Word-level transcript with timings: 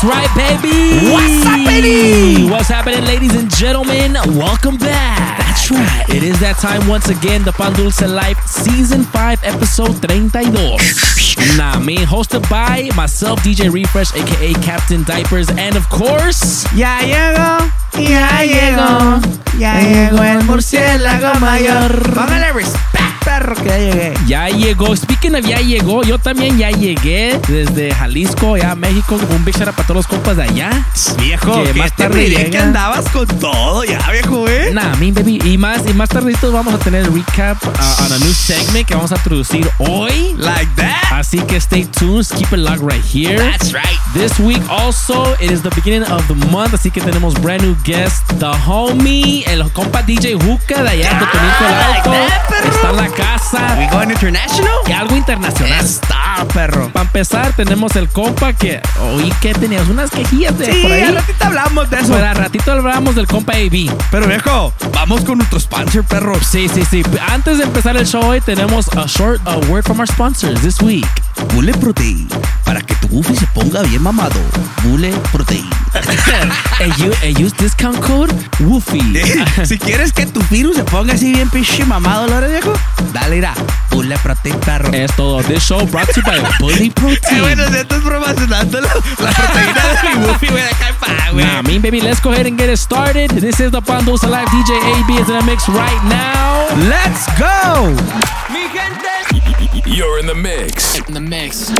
That's 0.00 0.16
right, 0.16 0.62
baby. 0.62 1.12
What's 1.12 1.44
happening? 1.44 2.48
What's 2.48 2.68
happening, 2.68 3.04
ladies 3.04 3.34
and 3.36 3.54
gentlemen? 3.54 4.14
Welcome 4.34 4.78
back. 4.78 5.36
That's 5.38 5.70
right. 5.70 6.08
It 6.08 6.22
is 6.22 6.40
that 6.40 6.56
time 6.56 6.88
once 6.88 7.10
again, 7.10 7.44
the 7.44 7.52
Pan 7.52 7.74
Dulce 7.74 8.00
Life 8.08 8.40
Season 8.46 9.02
5, 9.04 9.44
Episode 9.44 10.00
32. 10.00 10.40
Nah, 11.58 11.78
me, 11.80 11.96
hosted 11.98 12.48
by 12.48 12.88
myself, 12.96 13.40
DJ 13.40 13.70
Refresh, 13.70 14.14
aka 14.14 14.54
Captain 14.64 15.04
Diapers, 15.04 15.50
and 15.50 15.76
of 15.76 15.86
course, 15.90 16.64
Ya 16.74 17.00
llegó, 17.04 17.70
ya 18.00 18.40
llegó, 18.40 19.20
ya 19.58 19.80
llegó 19.82 20.22
el 20.24 20.44
murciélago 20.44 21.38
mayor. 21.40 22.14
Póngale 22.14 22.54
respect, 22.54 23.19
que 23.40 23.68
ya 23.68 23.78
llegué. 23.78 24.14
ya 24.26 24.48
llegó. 24.48 24.96
Speaking 24.96 25.34
of 25.34 25.44
ya 25.44 25.58
llegó, 25.60 26.02
yo 26.02 26.18
también 26.18 26.58
ya 26.58 26.70
llegué 26.70 27.40
desde 27.48 27.94
Jalisco, 27.94 28.56
ya 28.56 28.72
a 28.72 28.74
México. 28.74 29.18
Un 29.30 29.44
big 29.44 29.54
shout 29.56 29.68
out 29.68 29.76
para 29.76 29.86
todos 29.86 29.96
los 29.96 30.06
compas 30.06 30.36
de 30.36 30.44
allá. 30.44 30.70
Viejo, 31.18 31.64
Que 31.64 31.74
más 31.74 31.94
tarde 31.96 32.50
que 32.50 32.58
andabas 32.58 33.08
con 33.10 33.26
todo 33.26 33.84
ya, 33.84 33.98
viejo, 34.10 34.48
eh. 34.48 34.70
Nah, 34.72 34.94
me 34.96 35.12
baby. 35.12 35.40
Y 35.44 35.58
más, 35.58 35.82
y 35.88 35.94
más 35.94 36.08
tardito 36.08 36.52
vamos 36.52 36.74
a 36.74 36.78
tener 36.78 37.04
el 37.04 37.12
recap 37.12 37.62
uh, 37.64 38.04
on 38.04 38.12
a 38.12 38.18
new 38.18 38.32
segment 38.32 38.86
que 38.86 38.94
vamos 38.94 39.12
a 39.12 39.16
introducir 39.16 39.68
hoy. 39.78 40.34
Like 40.36 40.70
that. 40.76 41.12
Así 41.12 41.38
que 41.40 41.56
stay 41.56 41.84
tuned, 41.84 42.26
keep 42.36 42.52
it 42.52 42.58
locked 42.58 42.82
right 42.82 43.04
here. 43.04 43.38
That's 43.38 43.72
right. 43.72 43.98
This 44.14 44.38
week 44.40 44.62
also, 44.68 45.34
it 45.40 45.50
is 45.50 45.62
the 45.62 45.70
beginning 45.70 46.02
of 46.10 46.26
the 46.28 46.34
month, 46.50 46.74
así 46.74 46.90
que 46.90 47.00
tenemos 47.00 47.34
brand 47.40 47.62
new 47.62 47.76
guest, 47.84 48.26
the 48.38 48.50
homie, 48.66 49.44
el 49.46 49.62
compa 49.72 50.02
DJ 50.02 50.34
Juca 50.34 50.82
de 50.82 50.90
allá 50.90 51.14
de 51.14 51.24
el 51.24 51.78
like 51.78 51.98
Alto. 51.98 52.10
that, 52.10 52.48
perro. 52.48 52.70
Está 52.70 52.90
en 52.90 52.96
la 52.96 53.08
casa. 53.08 53.29
We 53.78 53.86
going 53.86 54.10
international? 54.10 54.68
Y 54.88 54.92
algo 54.92 55.14
internacional. 55.16 55.84
Está, 55.84 56.44
perro. 56.52 56.90
Para 56.92 57.06
empezar, 57.06 57.52
tenemos 57.54 57.94
el 57.94 58.08
compa 58.08 58.52
que 58.52 58.82
oí 59.14 59.32
que 59.40 59.54
tenías 59.54 59.88
unas 59.88 60.10
quejillas 60.10 60.58
de 60.58 60.66
Sí, 60.72 60.80
por 60.82 60.90
ahí. 60.92 61.02
al 61.02 61.14
ratito 61.14 61.44
hablamos 61.44 61.90
de 61.90 62.00
eso. 62.00 62.12
Pero 62.12 62.26
al 62.26 62.36
ratito 62.36 62.72
hablamos 62.72 63.14
del 63.14 63.26
compa 63.28 63.52
AB. 63.52 63.88
Pero 64.10 64.26
viejo, 64.26 64.72
vamos 64.92 65.20
con 65.24 65.38
nuestro 65.38 65.60
sponsor, 65.60 66.04
perro. 66.04 66.34
Sí, 66.42 66.68
sí, 66.68 66.84
sí. 66.90 67.02
Antes 67.28 67.58
de 67.58 67.64
empezar 67.64 67.96
el 67.96 68.06
show 68.06 68.24
hoy 68.24 68.40
tenemos 68.40 68.88
a 68.96 69.06
short 69.06 69.40
a 69.46 69.56
word 69.70 69.84
from 69.84 70.00
our 70.00 70.08
sponsors 70.08 70.60
this 70.62 70.80
week. 70.80 71.06
Bule 71.54 71.72
Protein. 71.74 72.28
Para 72.70 72.82
que 72.82 72.94
tu 72.94 73.08
buffy 73.08 73.34
se 73.34 73.48
ponga 73.48 73.82
bien 73.82 74.00
mamado. 74.00 74.38
Bule 74.84 75.10
Protein. 75.32 75.68
and, 76.80 76.96
you, 76.98 77.12
and 77.24 77.36
use 77.36 77.52
discount 77.56 78.00
code 78.00 78.30
WOOFY. 78.60 79.00
si 79.66 79.76
quieres 79.76 80.12
que 80.12 80.24
tu 80.26 80.40
virus 80.50 80.76
se 80.76 80.84
ponga 80.84 81.14
así 81.14 81.32
bien 81.32 81.50
pinche 81.50 81.84
mamado, 81.84 82.28
Lore, 82.28 82.46
viejo, 82.48 82.72
dale, 83.12 83.38
irá. 83.38 83.54
Bule 83.90 84.16
Protein, 84.18 84.56
perro. 84.60 84.92
es 84.92 85.10
todo. 85.16 85.42
This 85.42 85.64
show 85.64 85.84
brought 85.88 86.14
to 86.14 86.20
you 86.20 86.22
by 86.24 86.38
Bully 86.60 86.86
Eh, 86.86 86.92
Protein. 86.94 87.40
bueno, 87.40 87.66
si 87.70 87.76
estás 87.78 88.00
promocionando 88.02 88.80
la, 88.80 88.88
la 89.18 89.32
proteína 89.32 89.82
de 89.88 90.08
mi 90.20 90.26
buffy, 90.28 90.46
güey, 90.46 90.62
acá 90.62 90.94
pa, 91.00 91.30
güey. 91.32 91.44
Nah, 91.44 91.62
mean 91.62 91.82
baby, 91.82 92.00
let's 92.00 92.20
go 92.22 92.30
ahead 92.30 92.46
and 92.46 92.56
get 92.56 92.70
it 92.70 92.78
started. 92.78 93.32
This 93.32 93.58
is 93.58 93.72
the 93.72 93.82
Pandos 93.82 94.22
Alive. 94.22 94.46
DJ 94.50 94.78
AB 94.78 95.20
is 95.20 95.28
in 95.28 95.36
the 95.38 95.42
mix 95.44 95.68
right 95.68 96.04
now. 96.04 96.68
Let's 96.88 97.26
go. 97.36 97.96
You're 99.86 100.20
in 100.20 100.26
the 100.26 100.34
mix 100.36 100.98
In 101.08 101.14
the 101.14 101.20
mix. 101.20 101.70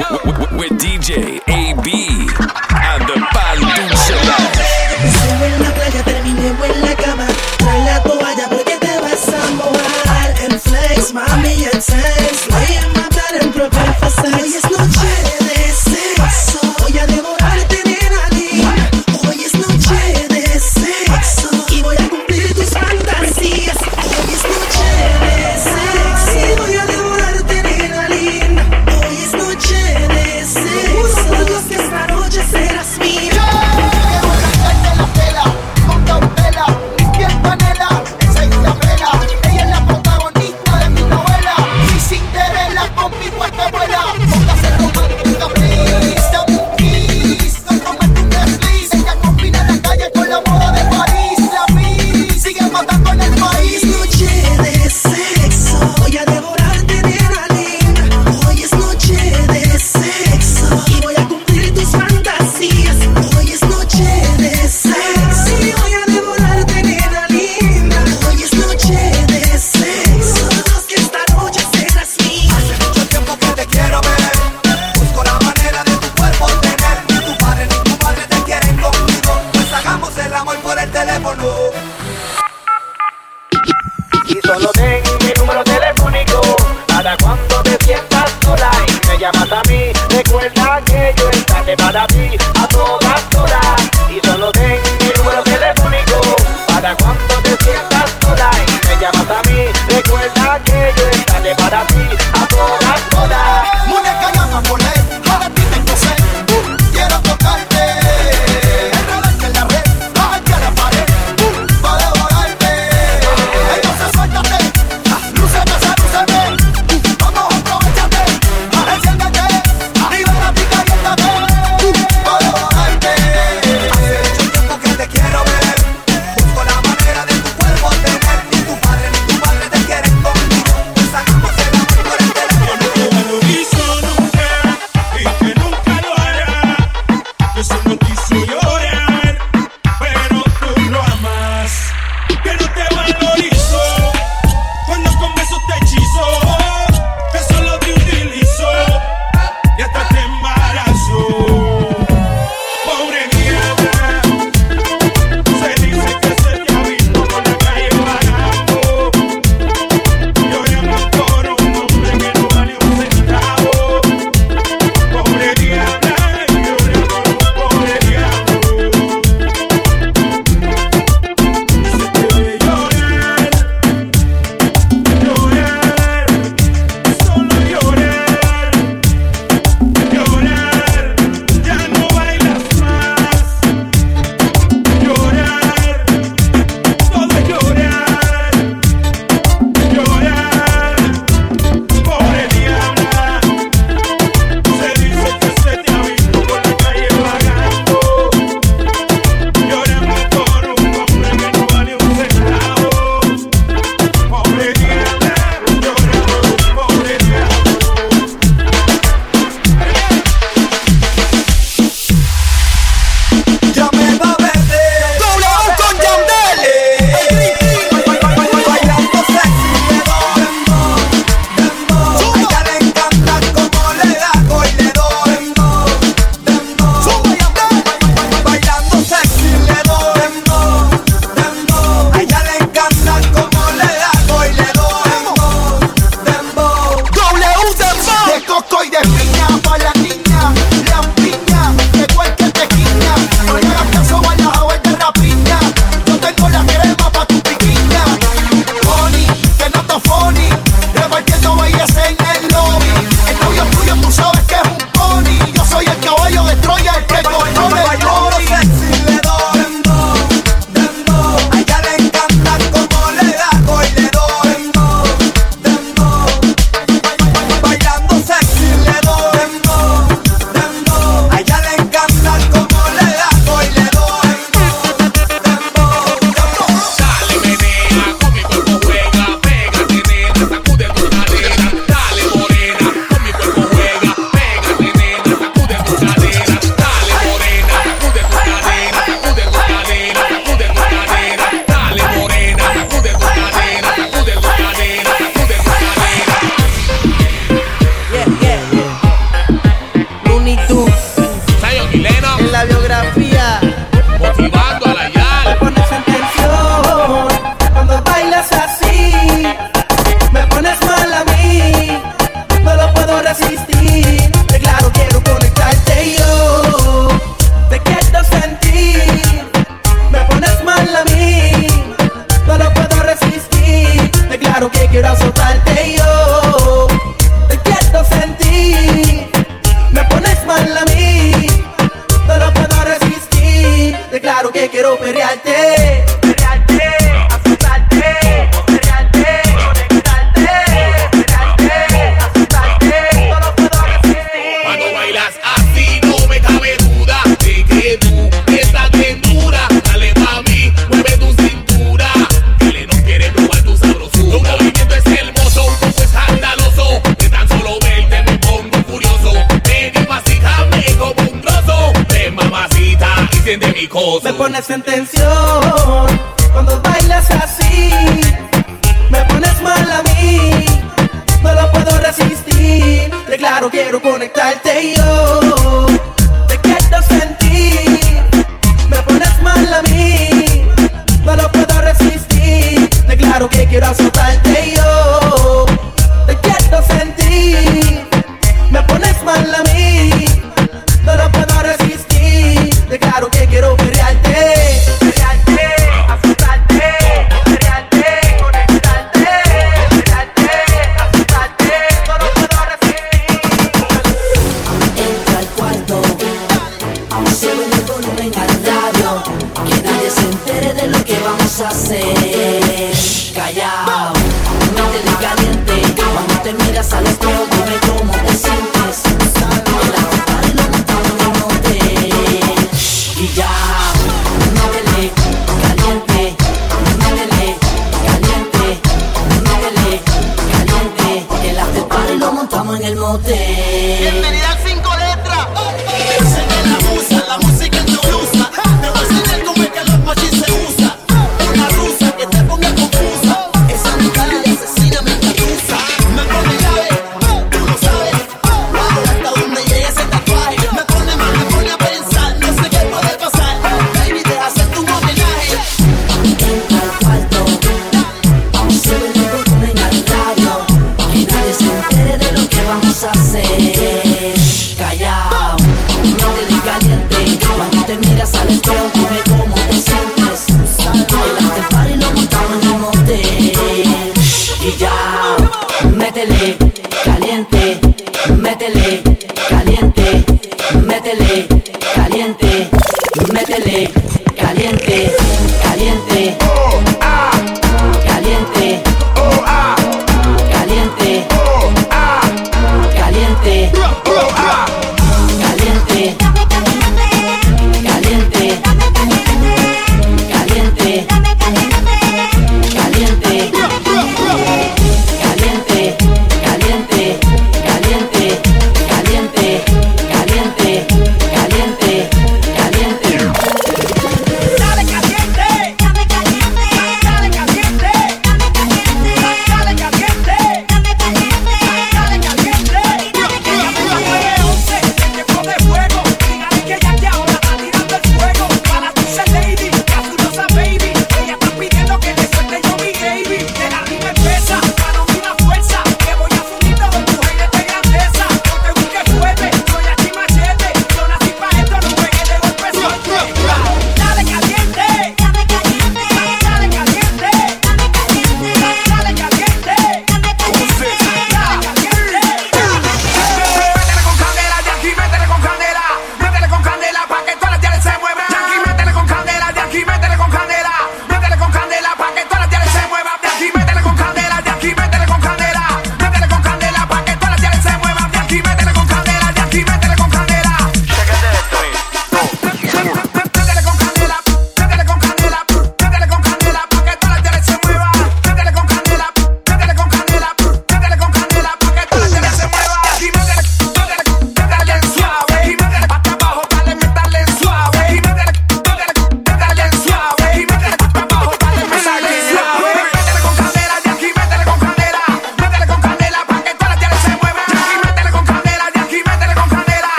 with 0.53 0.73
DJ 0.81 1.39
AB 1.47 1.91
and 1.93 3.03
the 3.07 3.27
Pan 3.33 3.69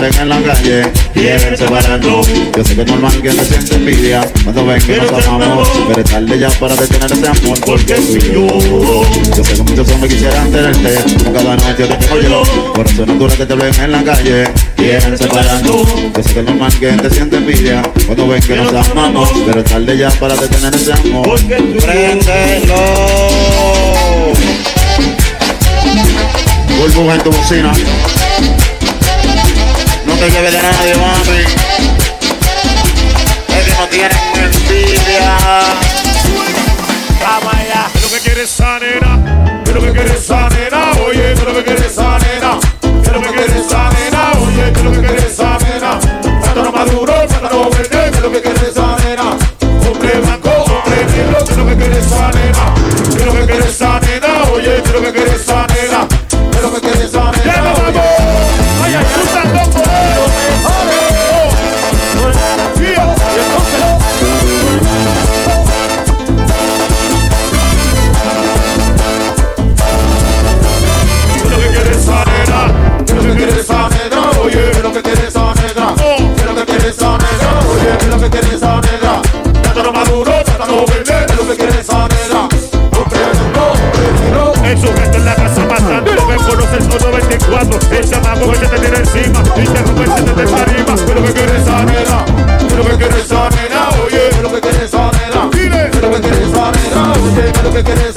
ven 0.00 0.14
en 0.20 0.28
la 0.28 0.40
calle, 0.42 0.82
quieren 1.12 1.56
separarnos. 1.56 2.26
Yo 2.56 2.64
sé 2.64 2.74
que 2.74 2.82
es 2.82 2.86
normal 2.86 3.12
que 3.20 3.30
te 3.30 3.44
siente 3.44 3.74
envidia 3.74 4.20
cuando 4.44 4.66
ven 4.66 4.80
que 4.82 4.96
nos 4.96 5.26
amamos, 5.26 5.68
pero 5.88 6.00
es 6.00 6.10
tarde 6.10 6.38
ya 6.38 6.50
para 6.50 6.76
detener 6.76 7.12
ese 7.12 7.28
amor 7.28 7.58
porque 7.64 7.96
soy 7.96 8.20
yo. 8.32 8.46
Yo 9.36 9.44
sé 9.44 9.54
que 9.54 9.62
muchos 9.62 9.90
hombres 9.90 10.12
quisieran 10.12 10.50
tenerte, 10.50 10.94
como 11.18 11.32
cada 11.32 11.56
noche 11.56 11.86
te 11.86 11.94
tengo 11.94 12.20
yo. 12.20 12.72
Por 12.74 12.86
eso 12.86 13.06
no 13.06 13.14
dura 13.14 13.36
que 13.36 13.46
te 13.46 13.54
ven 13.54 13.74
en 13.74 13.92
la 13.92 14.04
calle, 14.04 14.44
quieren 14.76 15.18
separarnos. 15.18 15.86
Yo 16.16 16.22
sé 16.22 16.34
que 16.34 16.40
es 16.40 16.46
normal 16.46 16.72
que 16.78 16.92
te 16.92 17.10
siente 17.10 17.36
envidia 17.36 17.82
cuando 18.06 18.28
ven 18.28 18.42
que 18.42 18.56
nos 18.56 18.72
amamos, 18.72 19.30
pero 19.46 19.60
es 19.60 19.66
tarde 19.66 19.98
ya 19.98 20.10
para 20.10 20.36
detener 20.36 20.74
ese 20.74 20.92
amor. 20.92 21.40
Préndelo. 21.44 22.74
Burbuja 26.78 27.14
en 27.14 27.20
tu 27.22 27.30
bocina. 27.30 27.72
No 30.18 30.24
te 30.24 30.30
lleves 30.32 30.52
de 30.52 30.60
nadie, 30.60 30.94
mami. 30.96 31.44
Es 33.56 33.64
que 33.64 33.74
no 33.78 33.86
tienen 33.86 34.10
envidia. 34.34 35.36
Vamos 37.22 37.54
allá. 37.54 37.86
¿Qué 37.92 37.98
es 37.98 38.02
lo 38.02 38.10
que 38.10 38.20
quieres? 38.24 38.50
¿Qué 39.64 39.70
es 39.70 39.74
lo 39.76 39.80
que 39.80 39.92
quieres 39.92 40.16
esa 40.16 40.48
nena? 40.48 40.90
Oye, 41.06 41.22
¿qué 41.22 41.32
es 41.34 41.44
lo 41.44 41.54
que 41.54 41.62
quieres? 41.62 41.82
¿Qué 41.82 41.92
es 43.06 43.12
lo 43.12 43.22
que 43.22 43.28
quieres 43.28 43.56
esa 43.64 43.90
nena? 43.90 44.32
Oye, 44.42 44.72
¿qué 44.72 44.78
es 44.80 44.84
lo 44.84 44.90
que 44.90 45.00
quieres 45.06 45.24
esa 45.24 45.58
nena? 45.58 46.00
Plátano 46.42 46.72
maduro, 46.72 47.14
plátano 47.28 47.70
verde, 47.70 48.10
¿qué 48.10 48.16
es 48.16 48.20
lo 48.20 48.32
que 48.32 48.42
quieres 48.42 48.62
esa 48.62 48.96
nena? 49.04 49.36
Hombre 49.88 50.18
blanco, 50.18 50.50
hombre 50.50 51.06
negro, 51.14 51.44
¿qué 51.44 51.52
es 51.52 51.56
lo 51.58 51.66
que 51.66 51.76
quieres 51.76 52.06
esa 52.06 52.28
El 84.68 84.76
sujeto 84.76 85.16
en 85.16 85.24
la 85.24 85.34
casa 85.34 85.64
matando, 85.64 86.12
lo 86.12 86.28
que 86.28 86.36
conoce 86.36 86.76
el 86.76 86.92
solo 86.92 87.10
24. 87.10 87.78
El 87.90 88.10
chamaco 88.10 88.50
que 88.50 88.58
se 88.58 88.66
te 88.66 88.78
tira 88.78 88.98
encima 88.98 89.42
y 89.56 89.64
te 89.64 89.82
rompe 89.82 90.04
te 90.04 90.60
arriba. 90.60 90.94
¿Qué 90.94 91.04
es 91.04 91.14
lo 91.14 91.22
que 91.22 91.32
quiere 91.32 91.56
esa 91.56 91.84
nena? 91.84 92.24
¿Qué 92.58 92.66
es 92.66 92.76
lo 92.76 92.84
que 92.84 92.96
quiere 92.98 93.20
esa 93.22 93.48
nena? 93.48 93.88
Oye, 94.04 94.28
¿qué 94.28 94.36
es 94.36 94.42
lo 94.42 94.52
que 94.52 94.60
quiere 94.60 94.84
esa 94.84 95.10
nena? 95.10 95.48
Dile, 95.52 95.90
¿qué 95.90 95.96
es 95.96 96.02
lo 96.02 96.10
que 96.10 96.20
quiere 96.20 96.44
esa 96.44 96.72
nena? 96.72 97.12
Oye, 97.12 97.42
¿qué 97.42 97.58
es 97.58 97.62
lo 97.64 97.72
que 97.72 97.82
quiere 97.82 98.08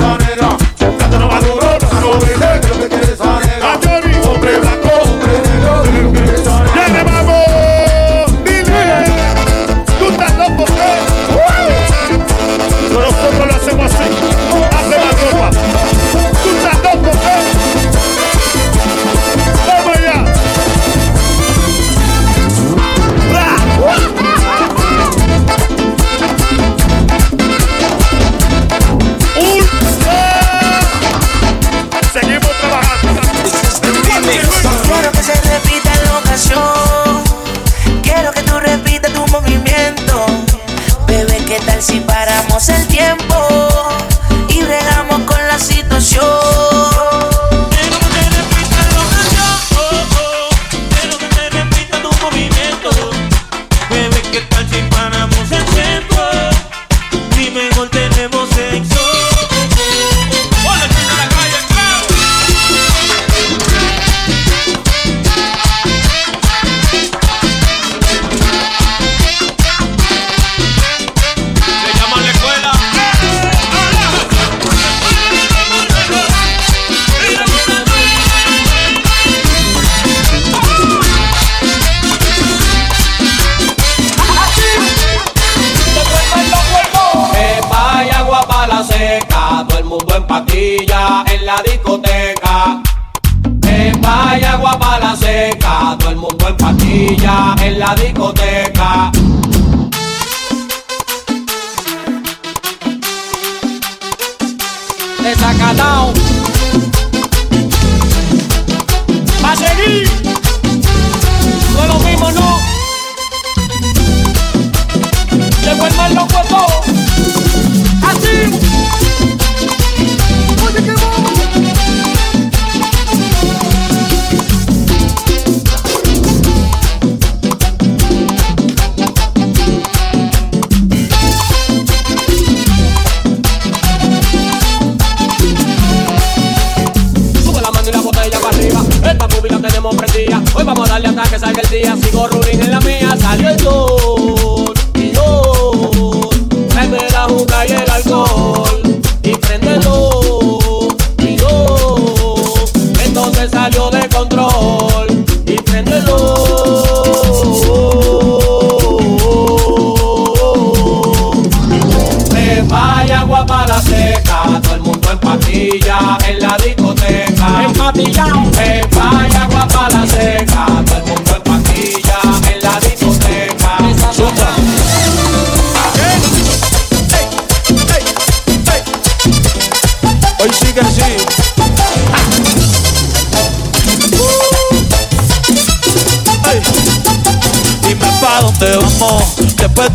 darle 140.92 141.08
hasta 141.08 141.24
que 141.24 141.40
salga 141.40 141.62
el 141.62 141.70
día. 141.70 141.96
Sigo 141.98 142.28
ruling 142.28 142.62
en 142.62 142.71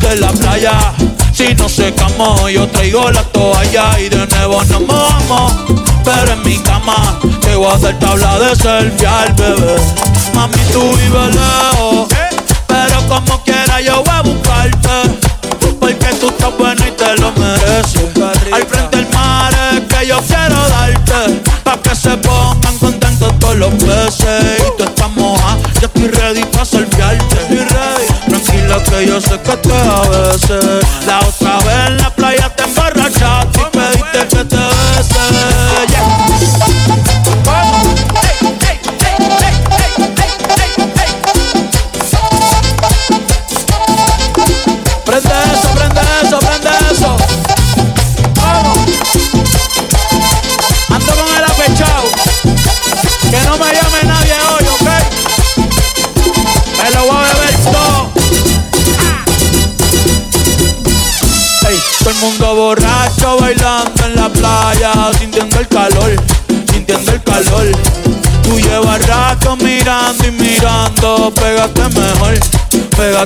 de 0.09 0.17
la 0.17 0.33
playa. 0.33 0.79
Si 1.33 1.55
no 1.55 1.69
secamos, 1.69 2.51
yo 2.51 2.67
traigo 2.69 3.11
la 3.11 3.23
toalla 3.25 3.99
y 3.99 4.09
de 4.09 4.27
nuevo 4.27 4.63
nos 4.65 4.81
mojamos. 4.83 5.53
Pero 6.05 6.33
en 6.33 6.43
mi 6.43 6.57
cama 6.59 7.19
te 7.41 7.55
voy 7.57 7.67
a 7.71 7.75
hacer 7.75 7.99
tabla 7.99 8.39
de 8.39 8.57
selfie 8.57 9.07
al 9.07 9.33
bebé. 9.35 9.77
Mami, 10.35 10.59
tú 10.73 10.81
vives 10.81 11.35
lejos, 11.35 12.09
pero 12.67 13.09
como 13.09 13.43
quiera 13.43 13.81
yo 13.81 14.03
voy 14.05 14.15
a 14.15 14.23
buscarte. 14.23 14.97
Porque 15.81 16.07
tú 16.21 16.29
estás 16.29 16.57
buena 16.57 16.76
que 29.43 29.53
yo 29.53 30.86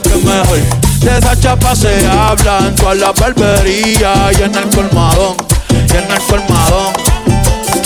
De 0.02 1.18
esa 1.18 1.38
chapa 1.38 1.74
se 1.74 2.06
habla 2.06 2.58
en 2.58 2.74
toda 2.74 2.94
la 2.94 3.12
barbería 3.12 4.30
y 4.38 4.42
en 4.42 4.54
el 4.54 4.68
colmadón, 4.70 5.36
y 5.70 5.96
en 5.96 6.10
el 6.10 6.20
colmadón. 6.28 6.92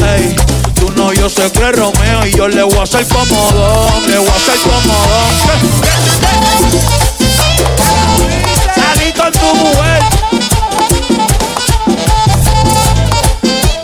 Ey, 0.04 0.36
tú 0.74 0.90
no, 0.96 1.12
yo 1.12 1.28
sé 1.28 1.50
que 1.52 1.68
es 1.68 1.76
Romeo 1.76 2.26
y 2.26 2.32
yo 2.32 2.48
le 2.48 2.62
voy 2.62 2.76
a 2.76 2.82
hacer 2.82 3.06
comodón, 3.08 4.06
le 4.08 4.18
voy 4.18 4.28
a 4.28 4.34
hacer 4.34 4.58
comodón. 4.60 5.32
Salí 8.74 9.12
con 9.12 9.32
tu 9.32 9.54
mujer. 9.54 10.02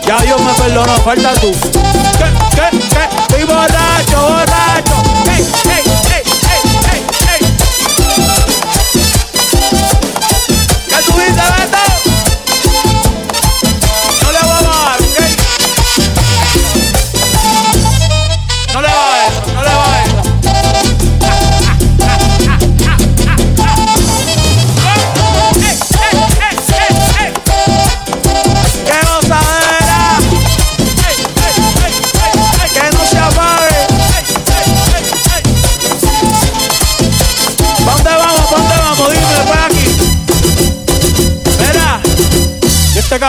Ya 0.05 0.17
Dios 0.23 0.41
me 0.41 0.53
perdonó, 0.53 0.93
falta 0.97 1.33
tú. 1.35 1.51
¿Qué, 1.51 2.25
qué, 2.55 2.79
qué? 2.89 3.21
Estoy 3.21 3.43
borracho, 3.45 4.21
borracho. 4.21 4.95
Ey, 5.31 5.47
ey, 5.71 6.10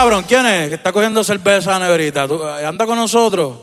cabrón 0.02 0.24
quién 0.26 0.44
es? 0.46 0.68
Que 0.68 0.74
está 0.74 0.90
cogiendo 0.92 1.22
cerveza 1.22 1.78
negrita. 1.78 2.26
¿Tú- 2.26 2.42
eh, 2.42 2.66
¿Anda 2.66 2.86
con 2.86 2.96
nosotros? 2.98 3.54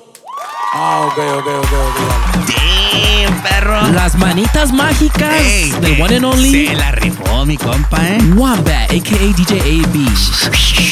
Ah, 0.73 1.01
ok, 1.05 1.17
ok, 1.17 1.47
ok, 1.47 1.73
ok. 1.73 2.47
Damn, 2.47 3.41
perro. 3.41 3.81
Las 3.91 4.15
manitas 4.15 4.71
mágicas 4.71 5.33
Ey, 5.35 5.71
del 5.81 6.01
one 6.01 6.15
and 6.15 6.25
only 6.25 6.67
Se 6.67 6.75
la 6.75 6.91
rifó 6.91 7.45
mi 7.45 7.57
compa, 7.57 7.97
¿eh? 8.07 8.19
Wombat, 8.35 8.89
a.k.a. 8.89 9.33
DJ 9.35 9.59
AB. 9.59 10.07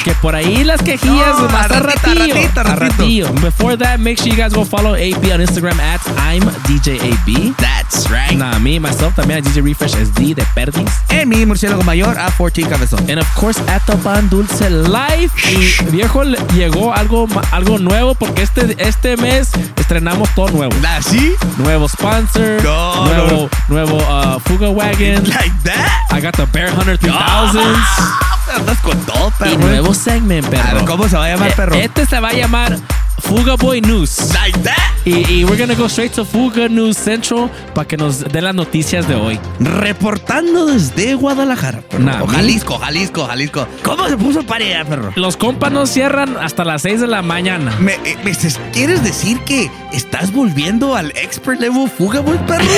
Que 0.04 0.14
por 0.22 0.36
ahí 0.36 0.64
las 0.64 0.82
quejillas 0.82 1.38
No, 1.40 1.50
más 1.50 1.70
a 1.72 1.78
a 1.78 1.80
ratito, 1.80 2.10
a 2.10 2.14
ratillo. 2.14 2.36
ratito, 2.36 2.60
a 2.60 2.62
a 2.62 2.76
ratito. 2.76 2.98
ratillo. 3.04 3.32
Before 3.42 3.78
that, 3.78 4.00
make 4.00 4.18
sure 4.18 4.30
you 4.30 4.36
guys 4.38 4.54
go 4.54 4.64
follow 4.66 4.96
AB 4.96 5.32
on 5.34 5.42
Instagram 5.42 5.80
at 5.80 6.02
I'm 6.18 6.42
DJ 6.68 7.00
AB. 7.02 7.54
That's 7.58 8.10
right. 8.10 8.38
Nah, 8.38 8.58
me, 8.60 8.80
myself, 8.80 9.16
también 9.16 9.40
a 9.40 9.42
DJ 9.42 9.62
Refresh 9.62 9.96
SD 9.96 10.36
de 10.36 10.46
Perdis. 10.56 10.90
En 11.10 11.30
mi 11.30 11.46
murciélago 11.46 11.84
mayor 11.84 12.18
a 12.18 12.30
14 12.32 12.64
cabezón. 12.70 13.00
And 13.10 13.20
of 13.20 13.28
course, 13.36 13.60
at 13.70 13.82
the 13.86 13.96
Pan 13.98 14.30
Dulce 14.30 14.70
Live. 14.70 15.32
Y 15.50 15.92
viejo, 15.92 16.24
le- 16.24 16.38
llegó 16.54 16.94
algo, 16.94 17.28
algo 17.52 17.78
nuevo 17.80 18.16
porque 18.16 18.44
este, 18.44 18.76
este 18.80 19.18
mes 19.18 19.50
estrenamos 19.78 20.30
todo 20.36 20.50
nuevo. 20.50 20.74
¿Así? 20.98 21.34
Nuevo 21.58 21.88
sponsor, 21.90 22.62
No, 22.64 23.06
nuevo, 23.06 23.50
no. 23.70 23.76
nuevo 23.76 23.98
uh, 23.98 24.40
Fuga 24.42 24.70
Wagon. 24.70 25.24
Like 25.28 25.52
that. 25.64 26.08
I 26.12 26.22
got 26.22 26.36
the 26.36 26.46
Bear 26.46 26.70
Hunter 26.72 26.98
3000s. 26.98 28.37
Andas 28.58 28.78
con 28.80 28.98
todo, 29.06 29.32
perro. 29.38 29.52
Y 29.54 29.58
nuevo 29.58 29.94
segment, 29.94 30.46
A 30.48 30.50
perro. 30.50 30.76
ver, 30.76 30.86
¿Cómo 30.86 31.08
se 31.10 31.18
va 31.18 31.26
a 31.26 31.30
llamar, 31.30 31.50
Eh, 31.50 31.54
perro? 31.56 31.76
Este 31.76 32.06
se 32.06 32.20
va 32.20 32.30
a 32.30 32.34
llamar 32.34 32.78
Fuga 33.20 33.56
Boy 33.56 33.82
News. 33.82 34.32
Like 34.34 34.58
that. 34.64 34.78
Y, 35.06 35.26
y 35.40 35.44
we're 35.46 35.58
gonna 35.58 35.74
go 35.76 35.86
straight 35.88 36.14
to 36.14 36.24
Fuga 36.26 36.68
News 36.70 36.98
Central 36.98 37.50
para 37.74 37.88
que 37.88 37.98
nos 37.98 38.20
den 38.24 38.44
las 38.44 38.56
noticias 38.56 39.08
de 39.08 39.16
hoy. 39.16 39.40
Reportando 39.60 40.66
desde 40.68 41.16
Guadalajara. 41.16 41.82
Nah. 41.98 42.26
Jalisco, 42.28 42.78
Jalisco, 42.78 43.26
Jalisco. 43.26 43.68
¿Cómo 43.84 44.08
se 44.08 44.18
puso 44.18 44.44
para 44.44 44.64
allá, 44.66 44.86
perro? 44.86 45.12
Los 45.16 45.36
compas 45.38 45.72
no 45.72 45.86
cierran 45.88 46.38
hasta 46.38 46.64
las 46.64 46.82
6 46.84 47.02
de 47.02 47.08
la 47.08 47.22
mañana. 47.22 47.74
Me, 47.80 47.94
eh, 48.06 48.18
me 48.24 48.32
¿Quieres 48.72 49.04
decir 49.04 49.40
que 49.40 49.70
estás 49.94 50.32
volviendo 50.32 50.96
al 50.96 51.12
expert 51.12 51.60
level 51.60 51.90
fuga, 51.90 52.20
boy, 52.20 52.38
perro? 52.48 52.64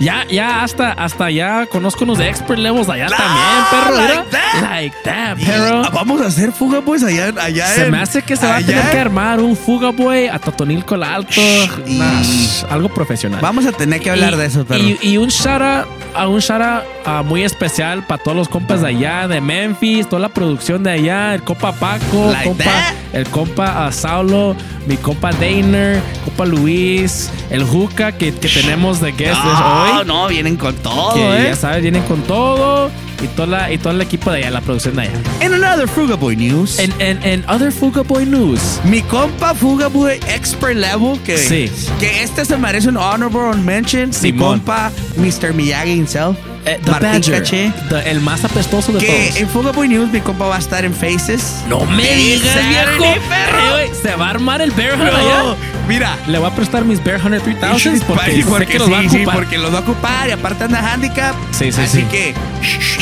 Ya, 0.00 0.26
ya, 0.28 0.64
hasta, 0.64 0.90
hasta 0.92 1.30
ya 1.30 1.66
conozco 1.66 2.02
unos 2.02 2.18
de 2.18 2.28
expert 2.28 2.58
levels 2.58 2.88
allá 2.88 3.06
también, 3.06 3.64
perro. 3.70 3.96
like 3.96 4.30
that. 4.30 4.62
Like 4.62 4.96
that, 5.04 5.36
perro. 5.38 5.82
Ah, 5.84 5.90
Vamos 5.94 6.20
a 6.20 6.26
hacer 6.26 6.50
fuga, 6.52 6.80
boys, 6.80 7.04
allá, 7.04 7.32
allá 7.40 7.66
Se 7.68 7.84
en- 7.84 7.92
me 7.92 7.98
hace 8.00 8.20
que 8.20 8.36
se 8.36 8.44
va 8.44 8.56
a 8.56 8.60
tener 8.60 8.82
que 8.90 8.96
en- 8.96 8.98
armar 8.98 9.40
un 9.40 9.56
Fuga 9.64 9.90
Boy 9.90 10.26
a 10.26 10.38
Totonilco 10.38 10.94
el 10.94 11.02
Alto. 11.02 11.40
y- 11.86 11.94
Nah, 11.98 12.22
algo 12.70 12.88
profesional. 12.88 13.40
Vamos 13.40 13.64
a 13.66 13.72
tener 13.72 14.00
que 14.00 14.10
hablar 14.10 14.34
Y- 14.34 14.36
de 14.36 14.46
eso, 14.46 14.64
perro. 14.64 14.82
Y, 14.84 14.98
y 15.02 15.16
un 15.16 15.30
out, 15.30 15.86
a 16.14 16.28
un 16.28 16.34
out, 16.40 16.82
ah, 17.06 17.22
muy 17.24 17.42
especial 17.42 18.04
para 18.06 18.22
todos 18.22 18.36
los 18.36 18.48
compas 18.48 18.82
de 18.82 18.88
allá, 18.88 19.26
de 19.28 19.40
Memphis, 19.40 20.08
toda 20.08 20.20
la 20.20 20.28
producción 20.28 20.82
de 20.82 20.90
allá, 20.92 21.34
el 21.34 21.42
compa 21.42 21.72
Paco, 21.72 22.30
Like 22.32 22.44
compa, 22.48 22.94
el 23.12 23.26
compa 23.28 23.86
ah, 23.86 23.92
Saulo, 23.92 24.54
mi 24.86 24.96
compa 24.96 25.32
Dainer, 25.32 26.00
compa 26.24 26.44
Luis, 26.44 27.30
el 27.50 27.64
Juca 27.64 28.12
que, 28.12 28.34
que 28.34 28.48
tenemos 28.48 29.00
de 29.00 29.12
guest 29.12 29.42
no, 29.44 29.82
hoy. 29.98 30.04
no, 30.06 30.28
vienen 30.28 30.56
con 30.56 30.74
todo, 30.76 31.14
que 31.14 31.20
¿eh? 31.42 31.44
ya 31.50 31.56
sabes, 31.56 31.82
vienen 31.82 32.02
con 32.02 32.20
todo 32.22 32.90
y, 33.22 33.26
toda 33.28 33.46
la, 33.48 33.72
y 33.72 33.78
todo 33.78 33.92
el 33.92 34.00
equipo 34.00 34.30
de 34.30 34.38
allá, 34.38 34.50
la 34.50 34.60
producción 34.60 34.96
de 34.96 35.02
allá. 35.02 35.12
En 35.40 35.54
another 35.54 35.88
Fuga 35.88 36.16
Boy 36.16 36.36
news. 36.36 36.78
En, 36.78 36.92
en, 37.00 37.22
en 37.22 37.44
Other 37.48 37.72
Fuga 37.72 38.02
Boy 38.02 38.26
News. 38.26 38.80
Mi 38.84 39.02
compa 39.02 39.54
Fuga 39.54 39.88
Boy 39.88 40.18
Expert 40.28 40.76
Level, 40.76 41.18
que, 41.24 41.38
Sí. 41.38 41.70
que 42.00 42.22
este 42.22 42.44
se 42.44 42.56
merece 42.56 42.88
un 42.88 42.96
honorable 42.96 43.60
mention. 43.62 44.08
Mi 44.08 44.14
Simón. 44.14 44.58
compa 44.60 44.90
Mr. 45.16 45.52
Miyagi 45.52 45.92
himself. 45.92 46.36
Eh, 46.66 46.80
the 46.82 46.90
Martín 46.92 47.10
Badger, 47.12 47.42
Caché. 47.42 47.72
the- 47.90 48.10
el 48.10 48.20
más 48.20 48.42
apestoso 48.44 48.92
de 48.92 48.98
Que 49.00 49.06
todos. 49.28 49.36
en 49.36 49.48
Fuga 49.50 49.72
Boy 49.72 49.86
News 49.88 50.10
mi 50.10 50.20
compa 50.20 50.46
va 50.46 50.56
a 50.56 50.58
estar 50.58 50.84
en 50.84 50.94
Faces. 50.94 51.56
No 51.68 51.80
me 51.84 52.02
digas, 52.14 52.56
viejo. 52.68 53.14
perro. 53.28 53.58
Eh, 53.58 53.70
güey, 53.72 53.90
se 54.02 54.14
va 54.16 54.28
a 54.28 54.30
armar 54.30 54.62
el 54.62 54.70
Bear 54.70 54.94
Hunter 54.94 55.14
allá. 55.14 55.56
mira. 55.86 56.16
Le 56.26 56.38
voy 56.38 56.48
a 56.50 56.54
prestar 56.54 56.84
mis 56.86 57.02
Bear 57.04 57.20
Hunter 57.24 57.42
3000 57.42 58.02
porque, 58.06 58.32
Sí, 58.32 58.42
sé 58.42 58.66
que 58.66 58.78
los 58.78 58.90
va 58.92 58.98
a 58.98 59.02
sí, 59.02 59.08
sí, 59.10 59.16
ocupar. 59.18 59.34
porque 59.36 59.58
los 59.58 59.74
va 59.74 59.78
a 59.78 59.80
ocupar 59.82 60.28
y 60.28 60.32
aparte 60.32 60.64
anda 60.64 60.92
handicap. 60.92 61.34
Sí, 61.50 61.70
sí, 61.70 61.80
Así 61.82 61.98
sí. 62.00 62.06
que. 62.10 62.34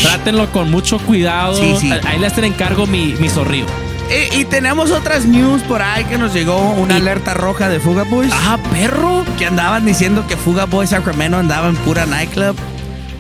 Trátenlo 0.02 0.50
con 0.50 0.70
mucho 0.70 0.98
cuidado. 0.98 1.54
Sí, 1.56 1.76
sí. 1.80 1.92
Ahí 2.04 2.18
les 2.18 2.36
encargo 2.38 2.86
mi, 2.88 3.14
mi 3.20 3.28
zorrillo. 3.28 3.66
Y, 4.34 4.40
y 4.40 4.44
tenemos 4.44 4.90
otras 4.90 5.24
news 5.24 5.62
por 5.62 5.80
ahí 5.82 6.04
que 6.04 6.18
nos 6.18 6.34
llegó 6.34 6.58
una 6.72 6.96
alerta 6.96 7.32
roja 7.34 7.68
de 7.68 7.78
Fuga 7.78 8.02
Boys. 8.02 8.30
Ah, 8.34 8.58
perro. 8.72 9.24
Que 9.38 9.46
andaban 9.46 9.86
diciendo 9.86 10.26
que 10.26 10.36
Fuga 10.36 10.64
Boys 10.64 10.90
Sacramento 10.90 11.38
andaba 11.38 11.68
en 11.68 11.76
pura 11.76 12.04
nightclub. 12.06 12.56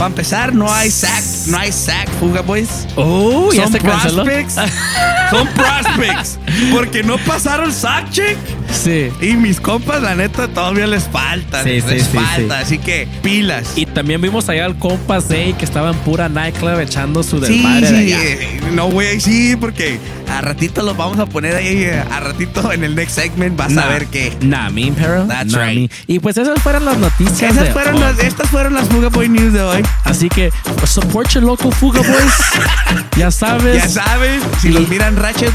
Para 0.02 0.10
empezar, 0.10 0.52
no 0.52 0.68
hay 0.68 0.90
sack, 0.90 1.22
no 1.46 1.56
hay 1.58 1.70
sack 1.70 2.08
Fuga 2.18 2.40
Boys. 2.40 2.88
Oh, 2.96 3.52
ya 3.52 3.62
Son 3.62 3.72
se 3.72 3.78
canceló. 3.78 4.24
prospects. 4.24 4.54
Son 5.30 5.46
prospects. 5.54 6.38
Porque 6.72 7.04
no 7.04 7.18
pasaron 7.18 7.72
sack 7.72 8.10
check. 8.10 8.36
Sí. 8.72 9.10
Y 9.20 9.34
mis 9.36 9.60
compas, 9.60 10.02
la 10.02 10.14
neta, 10.14 10.48
todavía 10.48 10.86
les 10.86 11.04
falta. 11.04 11.62
Sí, 11.62 11.80
les 11.80 12.04
sí, 12.04 12.08
falta. 12.18 12.58
sí. 12.58 12.62
Así 12.64 12.78
que 12.78 13.06
pilas. 13.22 13.72
Y 13.76 13.86
también 13.86 14.20
vimos 14.20 14.48
allá 14.48 14.64
al 14.64 14.78
compa 14.78 15.20
Zay 15.20 15.52
que 15.54 15.64
estaba 15.64 15.90
en 15.90 15.96
pura 15.98 16.28
nightclub 16.28 16.80
echando 16.80 17.22
su 17.22 17.38
Sí, 17.44 17.52
desmadre 17.56 17.92
de 17.92 18.04
sí, 18.06 18.12
allá. 18.12 18.24
eh, 18.24 18.60
no, 18.72 18.86
güey, 18.90 19.20
sí, 19.20 19.56
porque 19.56 19.98
a 20.28 20.40
ratito 20.40 20.82
lo 20.82 20.94
vamos 20.94 21.18
a 21.18 21.26
poner 21.26 21.54
ahí, 21.54 21.82
eh, 21.84 22.02
a 22.10 22.20
ratito 22.20 22.72
en 22.72 22.84
el 22.84 22.94
next 22.94 23.14
segment 23.14 23.56
vas 23.56 23.76
a 23.76 23.86
ver 23.88 24.06
que... 24.06 24.36
Nah, 24.40 24.70
mean, 24.70 24.94
pero. 24.94 25.26
That's 25.26 25.52
nah, 25.52 25.64
right. 25.66 25.76
mean. 25.76 25.90
Y 26.06 26.18
pues 26.18 26.36
esas 26.38 26.60
fueron 26.62 26.84
las 26.84 26.96
noticias. 26.96 27.52
Esas 27.52 27.66
de 27.66 27.72
fueron 27.72 27.94
hoy. 27.96 28.00
las, 28.00 28.18
estas 28.18 28.48
fueron 28.48 28.74
las 28.74 28.88
Fuga 28.88 29.08
Boy 29.10 29.28
News 29.28 29.52
de 29.52 29.60
hoy. 29.62 29.82
Así 30.04 30.28
que 30.28 30.50
support 30.86 31.28
your 31.30 31.44
local 31.44 31.72
Fuga 31.72 32.00
Boys. 32.00 32.34
ya 33.16 33.30
sabes. 33.30 33.76
Ya 33.76 33.88
saben, 33.88 34.40
si 34.60 34.68
Y- 34.68 34.72
los 34.72 34.88
miran 34.88 35.16
Ratchet 35.16 35.52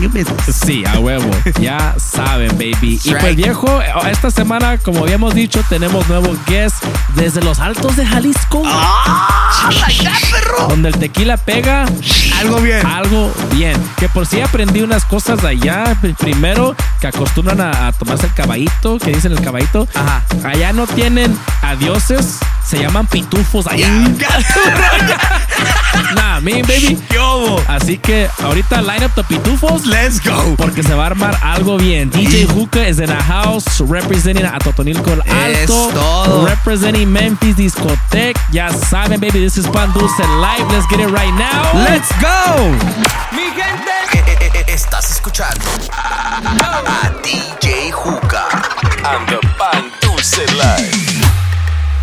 your 0.00 0.08
business. 0.08 0.56
Sí, 0.64 0.84
a 0.86 0.98
huevo. 1.00 1.28
Ya 1.60 1.94
saben, 1.98 2.56
baby. 2.60 3.00
Y 3.04 3.14
pues 3.14 3.36
viejo, 3.36 3.80
esta 4.10 4.30
semana, 4.30 4.78
como 4.78 5.00
habíamos 5.04 5.34
dicho, 5.34 5.62
tenemos 5.68 6.06
nuevo 6.08 6.36
guest 6.46 6.84
desde 7.14 7.40
los 7.42 7.58
altos 7.58 7.96
de 7.96 8.04
Jalisco. 8.06 8.62
¡Ah! 8.66 9.70
¡Ya, 10.00 10.12
perro! 10.30 10.68
Donde 10.68 10.88
el 10.90 10.98
tequila 10.98 11.36
pega 11.36 11.86
Algo 12.38 12.60
bien. 12.60 12.84
algo 12.86 13.32
bien. 13.52 13.76
Que 13.96 14.08
por 14.08 14.26
si 14.26 14.40
aprendí 14.40 14.82
unas 14.82 15.04
cosas 15.04 15.40
de 15.42 15.48
allá. 15.48 15.96
Primero, 16.18 16.74
que 17.00 17.06
acostumbran 17.06 17.60
a, 17.60 17.88
a 17.88 17.92
tomarse 17.92 18.26
el 18.26 18.34
caballito, 18.34 18.98
que 18.98 19.12
dicen 19.12 19.32
el 19.32 19.40
caballito. 19.40 19.88
Ajá. 19.94 20.22
Allá 20.44 20.72
no 20.72 20.86
tienen 20.86 21.36
a 21.62 21.76
dioses, 21.76 22.38
se 22.70 22.78
llaman 22.78 23.04
pitufos 23.08 23.66
allá. 23.66 23.88
nah, 26.14 26.38
me 26.40 26.62
baby. 26.62 26.96
¿Qué 27.08 27.18
hubo? 27.18 27.60
Así 27.66 27.98
que 27.98 28.28
ahorita 28.44 28.80
line 28.80 29.04
up 29.04 29.10
the 29.16 29.24
pitufos. 29.24 29.86
Let's 29.86 30.20
go. 30.22 30.54
Porque 30.56 30.84
se 30.84 30.94
va 30.94 31.02
a 31.02 31.06
armar 31.06 31.36
algo 31.42 31.78
bien. 31.78 32.10
DJ 32.10 32.46
Hookah 32.46 32.86
is 32.86 33.00
in 33.00 33.06
the 33.06 33.16
house 33.16 33.80
representing 33.80 34.46
a 34.46 34.56
Totonilco 34.60 35.12
el 35.12 35.20
Es 35.26 35.68
Alto. 35.68 35.90
todo. 35.92 36.46
Representing 36.46 37.10
Memphis 37.12 37.56
Discotech. 37.56 38.38
Ya 38.52 38.70
saben, 38.70 39.18
baby, 39.20 39.40
this 39.40 39.56
is 39.56 39.66
Pan 39.66 39.92
Dulce 39.92 40.20
Live. 40.20 40.70
Let's 40.70 40.86
get 40.88 41.00
it 41.00 41.08
right 41.10 41.34
now. 41.34 41.72
Let's 41.74 42.08
go. 42.20 42.70
Estás 44.68 45.10
escuchando 45.10 45.64
a 46.86 47.10
DJ 47.24 47.90
Juca. 47.90 48.46
And 49.04 49.26
the 49.28 49.40
Pan 49.58 49.90
Dulce 50.00 50.46
Live. 50.54 51.19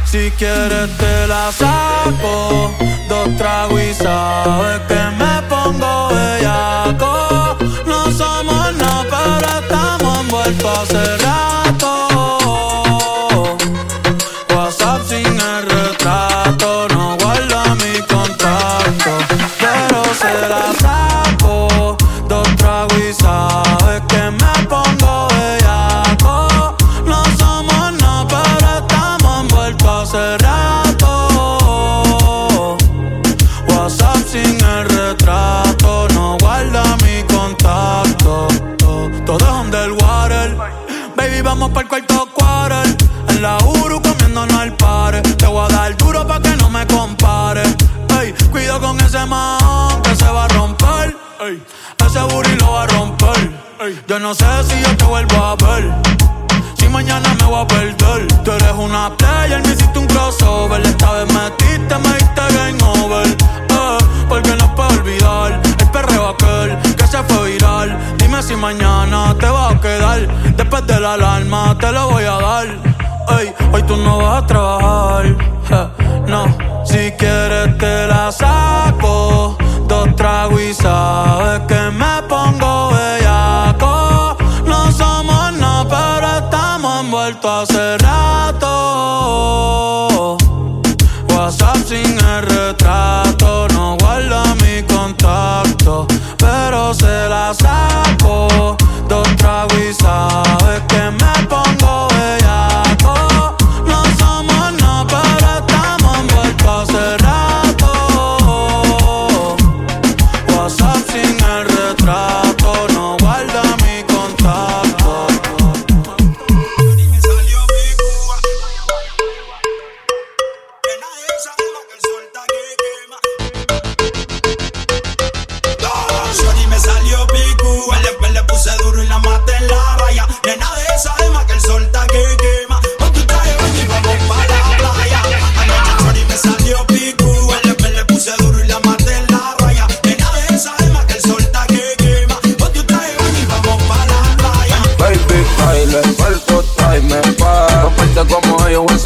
Si 0.09 0.31
quieres 0.31 0.97
te 0.97 1.27
la 1.27 1.51
saco, 1.51 2.73
dos 3.09 3.35
tragos 3.35 3.81
y 3.81 3.93
sabes 3.93 4.79
que 4.87 5.01
me 5.17 5.41
pongo 5.49 6.06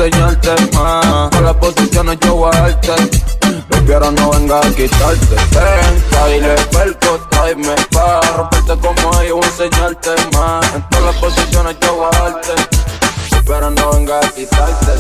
enseñarte 0.05 0.55
más. 0.75 1.29
Con 1.29 1.45
las 1.45 1.55
posiciones 1.55 2.17
yo 2.21 2.35
voy 2.35 2.51
a 2.53 2.61
darte. 2.61 2.91
Baby, 3.69 3.93
ahora 3.93 4.11
no 4.11 4.31
venga 4.31 4.57
a 4.57 4.61
quitarte. 4.61 5.35
Ven, 5.51 6.03
baile, 6.11 6.55
cuerpo, 6.71 7.19
tráeme 7.29 7.75
pa' 7.91 8.21
Romperte 8.35 8.77
como 8.79 9.21
ellos, 9.21 9.45
enseñarte 9.45 10.09
más. 10.33 10.73
En 10.73 10.89
todas 10.89 11.05
las 11.05 11.15
posiciones 11.17 11.75
yo 11.81 11.95
voy 11.95 12.09
a 12.11 12.19
darte. 12.19 12.53
Pero 13.45 13.69
no 13.71 13.91
venga 13.91 14.17
a 14.17 14.29
quitarte 14.29 14.91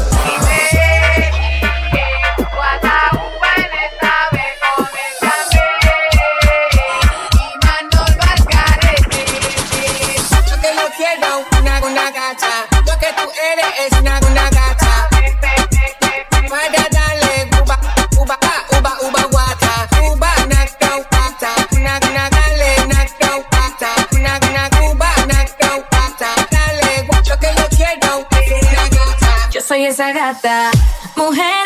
soy 29.81 29.89
esa 29.89 30.11
gata. 30.11 30.69
Mujeres 31.15 31.60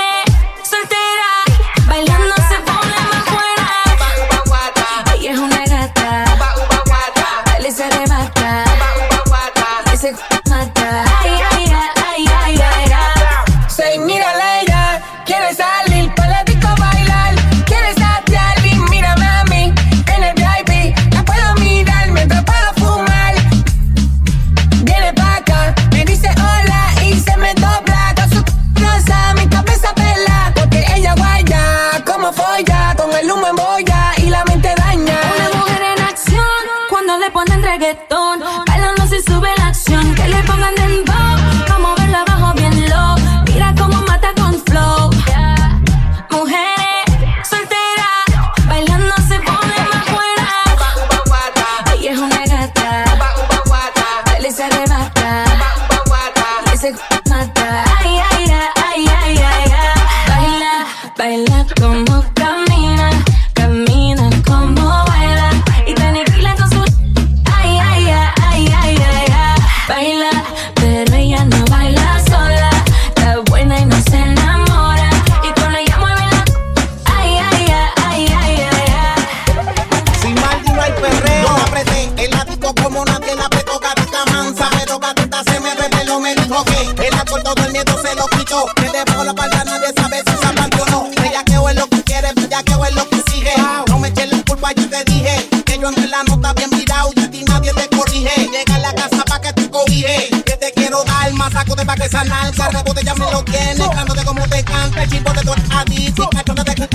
se 88.06 88.16
lo 88.16 88.28
quitó. 88.28 88.66
Que 88.76 88.90
debajo 88.90 89.24
la 89.24 89.34
palda 89.34 89.64
nadie 89.64 89.88
sabe 89.96 90.24
si 90.26 90.38
se 90.38 90.46
aplante 90.46 90.82
o 90.82 90.86
no. 90.88 91.10
Ella 91.24 91.44
que 91.44 91.54
es 91.54 91.76
lo 91.76 91.88
que 91.88 92.04
quiere, 92.04 92.30
ya 92.50 92.64
que 92.64 92.74
es 92.74 92.96
lo 92.96 93.10
que 93.10 93.22
sigue. 93.32 93.54
No 93.88 94.00
me 94.00 94.10
eches 94.10 94.32
la 94.32 94.44
culpa, 94.44 94.72
yo 94.74 94.90
te 94.90 95.04
dije. 95.06 95.50
Que 95.66 95.78
yo 95.80 95.88
ando 95.88 96.02
en 96.02 96.12
la 96.12 96.24
nota 96.24 96.54
bien 96.54 96.70
virado 96.70 97.12
y 97.16 97.20
a 97.20 97.32
ti 97.32 97.44
nadie 97.44 97.74
te 97.74 97.96
corrige. 97.96 98.50
Llega 98.52 98.76
a 98.76 98.80
la 98.80 98.94
casa 98.94 99.24
pa' 99.26 99.42
que 99.42 99.54
te 99.54 99.70
cobije. 99.70 100.30
Que 100.46 100.58
te 100.58 100.72
quiero 100.74 101.04
dar 101.04 101.32
más 101.34 101.52
saco 101.54 101.76
de 101.76 101.86
pa' 101.86 101.96
que 101.96 102.06
esa 102.06 102.24
nalga. 102.24 102.70
Rebote 102.70 103.04
ya 103.04 103.16
me 103.16 103.32
lo 103.32 103.44
tiene. 103.44 103.90
Cántate 103.90 104.24
como 104.24 104.48
te 104.48 104.64
canta. 104.64 105.04
El 105.04 105.10
chimbo 105.10 105.34
de 105.34 105.42
tu 105.42 105.54
adicto. 105.72 106.30
Y 106.32 106.36
cachonda 106.36 106.64
te 106.64 106.72
gusta 106.72 106.76
que 106.76 106.88
te 106.88 106.95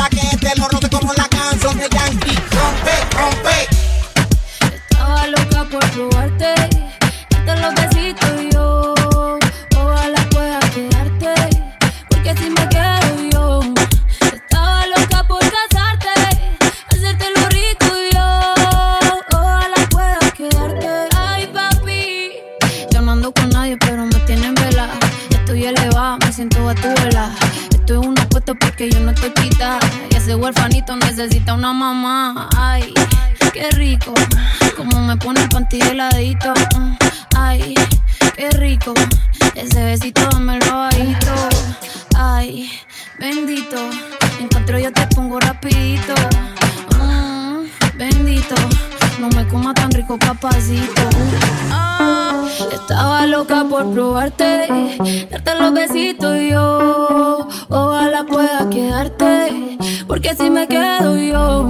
porque 28.81 28.95
yo 28.95 29.01
no 29.01 29.11
estoy 29.11 29.31
quita. 29.33 29.79
Y 30.11 30.17
ese 30.17 30.35
huerfanito 30.35 30.97
necesita 30.97 31.53
una 31.53 31.73
mamá. 31.73 32.49
Ay, 32.57 32.95
qué 33.53 33.71
rico. 33.73 34.15
Como 34.75 35.03
me 35.03 35.19
pone 35.19 35.43
el 35.43 35.49
panty 35.51 35.81
heladito. 35.83 36.55
Ay, 37.37 37.75
qué 38.37 38.49
rico. 38.53 38.95
Ese 39.55 39.85
besito 39.85 40.31
me 40.39 40.59
lo 40.61 40.79
bajito. 40.79 41.35
Ay, 42.17 42.71
bendito. 43.19 43.77
Encuentro 44.41 44.79
yo 44.79 44.91
te 44.93 45.07
pongo 45.09 45.39
rapidito. 45.41 46.15
Mm, 46.99 47.67
bendito. 47.99 48.55
No 49.21 49.29
me 49.37 49.47
coma 49.49 49.75
tan 49.75 49.91
rico, 49.91 50.19
papacito. 50.19 51.03
Ah, 51.71 52.43
estaba 52.73 53.27
loca 53.27 53.67
por 53.69 53.93
probarte, 53.93 55.27
darte 55.31 55.55
los 55.57 55.75
besitos 55.75 56.39
yo. 56.49 57.47
Ojalá 57.69 58.25
pueda 58.25 58.71
quedarte, 58.71 59.77
porque 60.07 60.35
si 60.35 60.49
me 60.49 60.67
quedo 60.67 61.19
yo. 61.19 61.69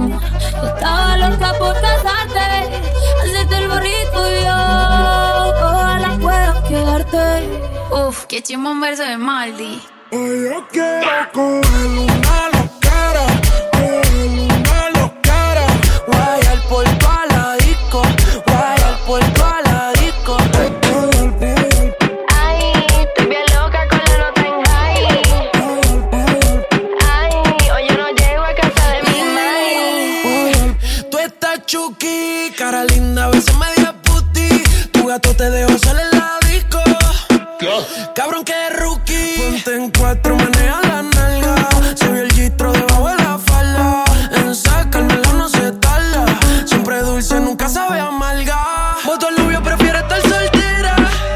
Estaba 0.63 1.17
loca 1.17 1.53
por 1.59 1.73
casarte, 1.73 2.79
hacerte 3.21 3.57
el 3.57 3.67
borrito 3.67 4.31
y 4.31 4.43
yo. 4.45 4.57
Ojalá 5.67 6.17
pueda 6.21 6.63
quedarte. 6.63 7.49
Uf, 7.91 8.27
qué 8.27 8.41
chimón 8.41 8.79
verso 8.79 9.03
de 9.03 9.17
Maldi. 9.17 9.81
Hoy 10.13 10.49
yo 10.49 10.67
quiero 10.71 11.31
coger 11.33 11.87
una 11.99 12.47
loquera, 12.53 13.25
coger 13.73 14.29
una 14.39 14.89
loquera. 15.01 15.67
Guayar 16.07 16.61
por 16.69 17.00
gato 35.11 35.35
te 35.35 35.49
dejó 35.49 35.77
salir 35.77 36.05
en 36.13 36.19
la 36.19 36.39
disco. 36.47 36.79
Cabrón 38.15 38.45
que 38.45 38.53
rookie. 38.77 39.35
Ponte 39.39 39.75
en 39.75 39.91
cuatro, 39.91 40.37
maneja 40.37 40.79
la 40.83 41.01
nalga. 41.01 41.69
Se 41.95 42.07
vio 42.07 42.21
el 42.21 42.31
gistro 42.31 42.71
debajo 42.71 43.09
de 43.09 43.15
la 43.17 43.37
falda. 43.37 44.05
En 44.37 44.55
sacármela 44.55 45.33
no 45.33 45.49
se 45.49 45.73
tarda. 45.73 46.23
Siempre 46.65 47.01
dulce, 47.01 47.41
nunca 47.41 47.67
sabe 47.67 47.99
amarga. 47.99 48.57
Voto 49.05 49.27
al 49.27 49.35
novio, 49.35 49.61
prefiere 49.61 49.99
estar 49.99 50.21
soltera. 50.21 50.95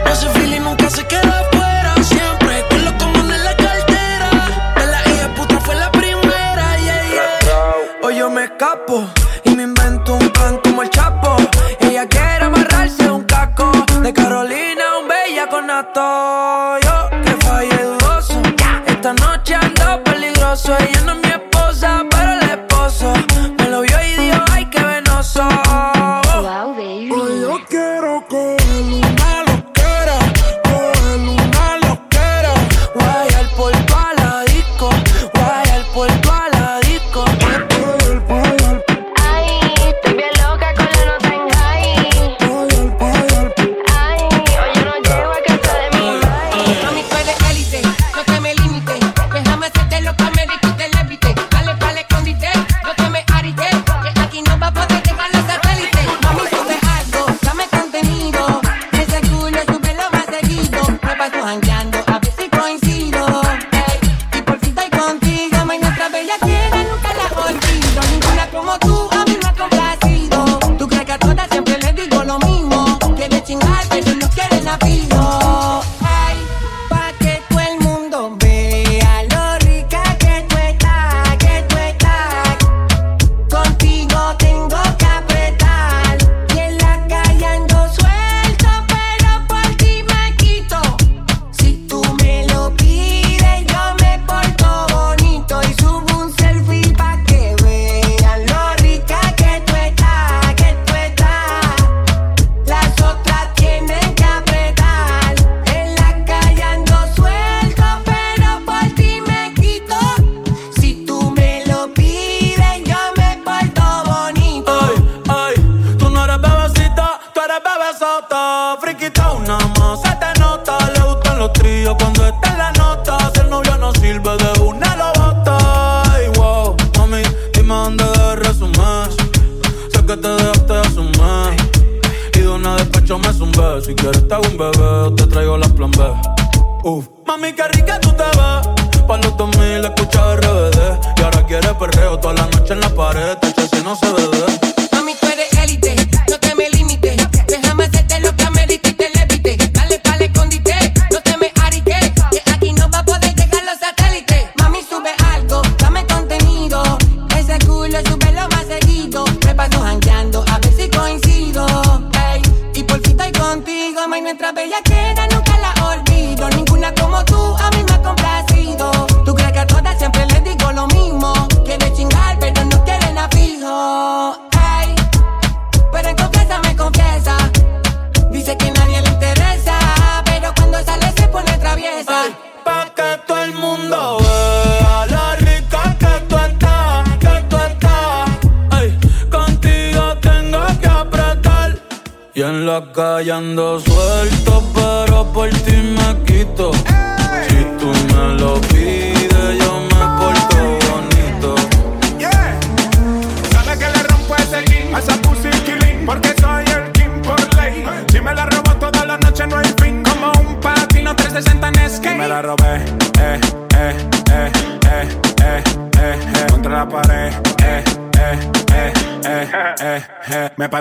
Ese 0.10 0.30
feeling 0.30 0.62
nunca 0.62 0.90
se 0.90 1.06
queda 1.06 1.42
afuera. 1.42 1.96
Siempre 2.02 2.64
con 2.70 2.86
los 2.86 2.94
comunes 2.94 3.38
en 3.40 3.44
la 3.44 3.58
cartera. 3.58 4.30
De 4.78 4.86
la 4.86 5.02
hija 5.10 5.36
puta 5.36 5.60
fue 5.60 5.76
la 5.76 5.92
primera, 5.92 6.78
yeah, 6.78 7.04
yeah. 7.12 7.76
Hoy 8.04 8.16
yo 8.20 8.30
me 8.30 8.46
escapo 8.46 9.06
y 9.44 9.50
me 9.50 9.64
invento 9.64 10.14
un 10.14 10.30
plan 10.30 10.62
como 10.64 10.82
el 10.82 10.90
Chapo. 10.90 11.36
Ella 11.82 12.08
quiere 12.08 12.46
amarrarse 12.46 13.05
Carolina, 14.16 14.98
un 15.00 15.08
bella 15.08 15.48
con. 15.48 15.68
Yo 15.68 17.10
que 17.24 17.46
fallé 17.46 17.84
dudoso. 17.84 18.42
Esta 18.88 19.14
noche 19.14 19.56
ando 19.56 20.04
peligroso. 20.04 20.76
Ella 20.80 21.02
no 21.06 21.12
es 21.14 21.25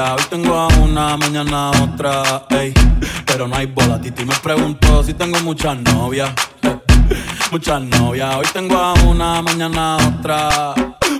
Hoy 0.00 0.22
tengo 0.30 0.54
a 0.54 0.68
una, 0.68 1.16
mañana 1.16 1.72
otra, 1.72 2.46
ey. 2.50 2.72
Pero 3.26 3.48
no 3.48 3.56
hay 3.56 3.66
boda. 3.66 4.00
Titi 4.00 4.24
me 4.24 4.34
preguntó 4.36 5.02
si 5.02 5.12
tengo 5.12 5.40
muchas 5.40 5.76
novias. 5.78 6.30
Muchas 7.50 7.82
novias, 7.82 8.36
hoy 8.36 8.46
tengo 8.52 8.76
a 8.76 8.92
una, 8.92 9.42
mañana 9.42 9.96
otra. 9.96 10.74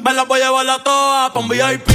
Me 0.04 0.12
las 0.12 0.28
voy 0.28 0.40
a 0.42 0.44
llevar 0.44 0.68
a 0.68 0.78
todas 0.84 1.30
pa' 1.32 1.40
un 1.40 1.48
VIP, 1.48 1.88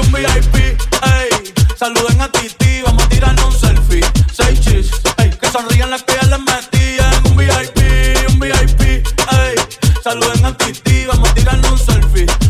un 0.00 0.12
VIP, 0.12 0.54
ey. 0.54 1.52
Saluden 1.76 2.20
a 2.22 2.28
Titi, 2.28 2.80
vamos 2.82 3.02
a 3.02 3.08
tirarnos 3.08 3.46
un 3.46 3.60
selfie. 3.60 4.00
Seis 4.32 4.60
chis, 4.60 4.90
ey. 5.18 5.30
Que 5.30 5.50
sonrían 5.50 5.90
las 5.90 6.04
que 6.04 6.14
ya 6.14 6.26
les 6.28 6.38
metí 6.38 6.96
un 7.28 7.36
VIP, 7.36 8.30
un 8.30 8.40
VIP, 8.40 8.80
ey. 8.80 9.54
Saluden 10.02 10.44
a 10.46 10.56
Titi, 10.56 11.04
vamos 11.04 11.28
a 11.28 11.34
tirarnos 11.34 11.72
un 11.72 11.78
selfie. 11.78 12.49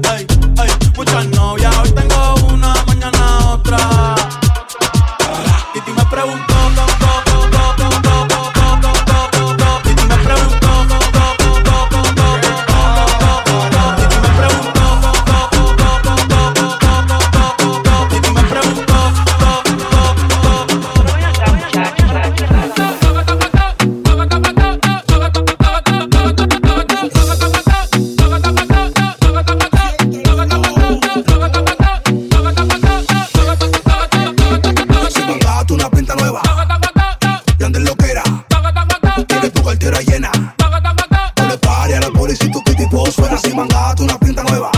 Mangato 43.53 44.03
una 44.03 44.17
pinta 44.17 44.43
nueva. 44.43 44.71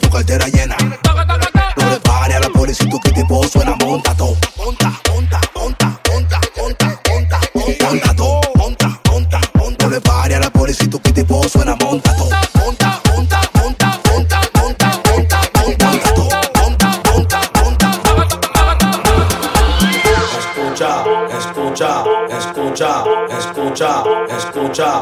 Tu 0.00 0.10
cartera 0.10 0.46
llena. 0.48 0.76
No 1.76 1.90
le 1.90 2.00
pares 2.00 2.36
a 2.36 2.40
la 2.40 2.48
policía, 2.50 2.86
suena 3.50 3.74
monta 3.76 4.14
la 10.40 10.50
policía, 10.50 10.88
suena 11.48 11.76
monta 11.76 12.16
todo. 12.16 12.28
escucha, 21.72 22.04
escucha, 22.28 23.04
escucha, 23.38 24.04
escucha, 24.28 25.01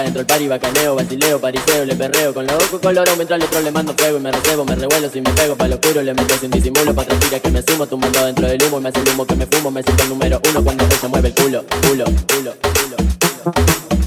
dentro 0.00 0.20
del 0.20 0.26
party 0.26 0.48
bacaneo, 0.48 0.94
basileo, 0.94 1.38
pariseo, 1.38 1.84
le 1.84 1.94
perreo. 1.94 2.32
Con 2.32 2.46
los 2.46 2.54
ojos 2.54 2.80
coloro 2.80 3.12
mientras 3.16 3.38
le 3.38 3.46
troll 3.46 3.64
le 3.64 3.70
mando 3.70 3.94
fuego 3.94 4.16
Y 4.16 4.20
me 4.20 4.32
recebo, 4.32 4.64
me 4.64 4.74
revuelo, 4.74 5.10
si 5.10 5.20
me 5.20 5.30
pego 5.30 5.54
pa' 5.54 5.68
lo 5.68 5.74
oscuro 5.74 6.02
Le 6.02 6.14
meto 6.14 6.34
sin 6.38 6.50
disimulo, 6.50 6.94
pa' 6.94 7.04
tira 7.04 7.38
que 7.40 7.50
me 7.50 7.62
sumo 7.62 7.86
Tumbando 7.86 8.24
dentro 8.24 8.46
del 8.46 8.62
humo 8.62 8.78
y 8.78 8.82
me 8.82 8.88
hace 8.88 9.00
el 9.00 9.08
humo 9.10 9.26
que 9.26 9.34
me 9.34 9.46
fumo 9.46 9.70
Me 9.70 9.82
siento 9.82 10.02
el 10.04 10.08
número 10.08 10.40
uno 10.48 10.64
cuando 10.64 10.84
ella 10.84 11.08
mueve 11.08 11.28
el 11.28 11.34
culo, 11.34 11.64
culo, 11.88 12.04
culo, 12.04 12.54
culo, 12.72 12.96
culo. 13.42 13.62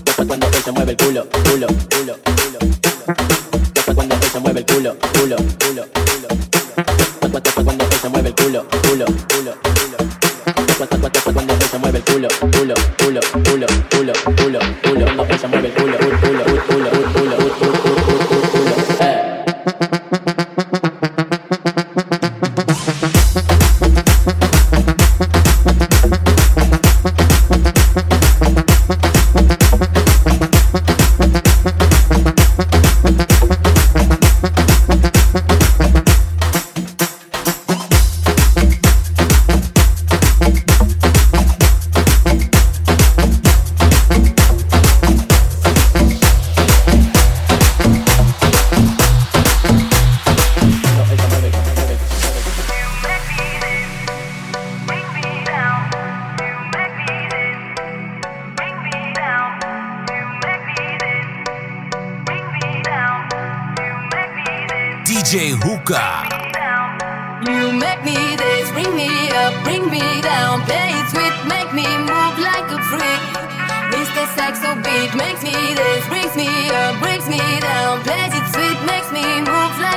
Después 0.05 0.27
cuando 0.27 0.47
ella 0.47 0.71
mueve 0.71 0.91
el 0.91 0.97
culo, 0.97 1.27
culo, 1.29 1.67
culo, 1.67 2.17
culo. 2.23 2.57
Después 3.73 3.95
cuando 3.95 4.15
ella 4.15 4.39
mueve 4.39 4.59
el 4.59 4.65
culo, 4.65 4.95
culo. 5.13 5.54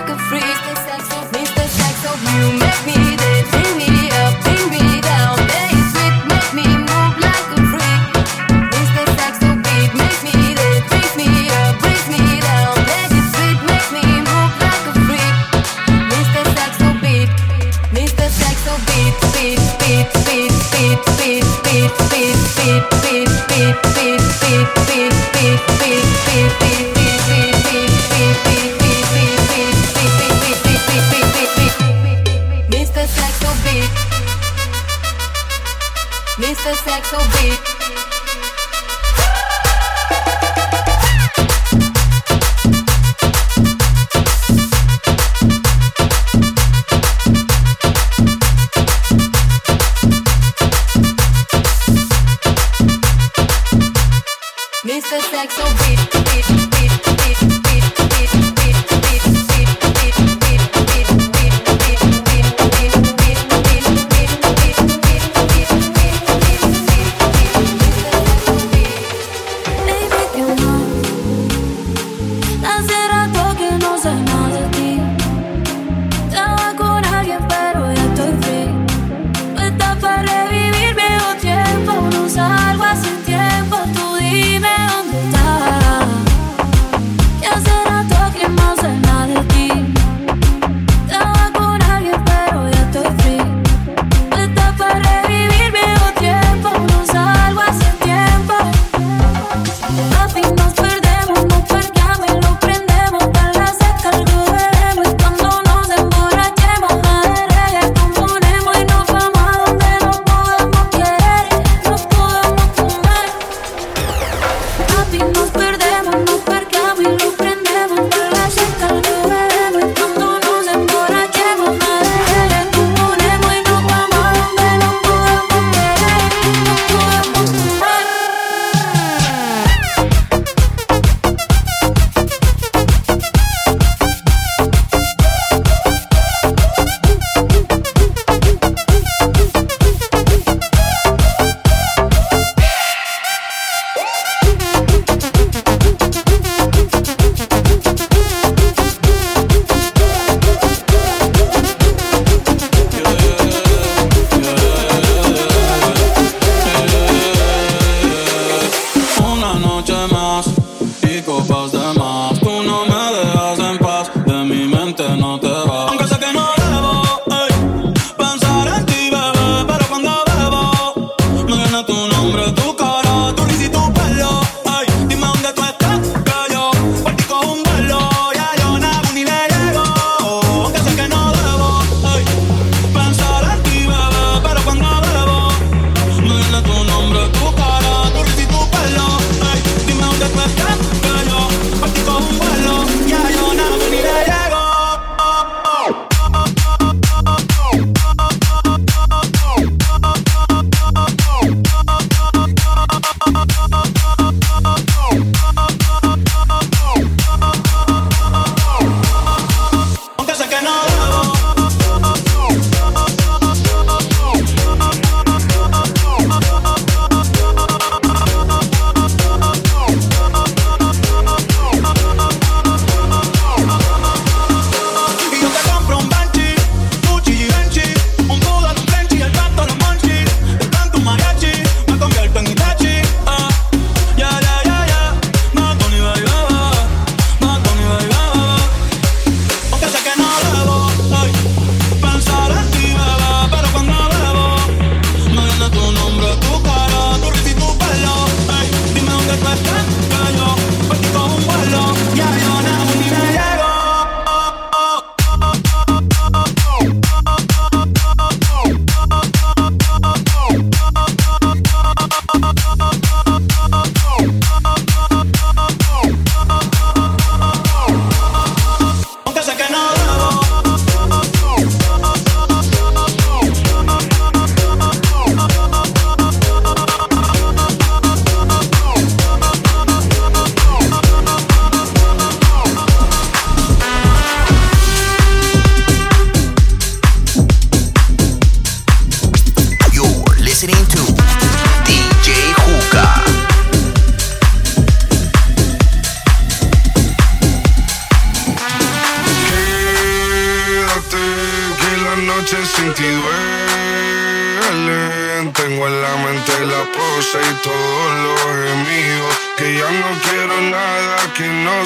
could 0.09 0.21
freeze. 0.21 0.43
Mr. 1.33 1.69
Saxo, 1.69 2.11
you 2.39 2.59
make 2.59 2.87
me. 2.87 3.08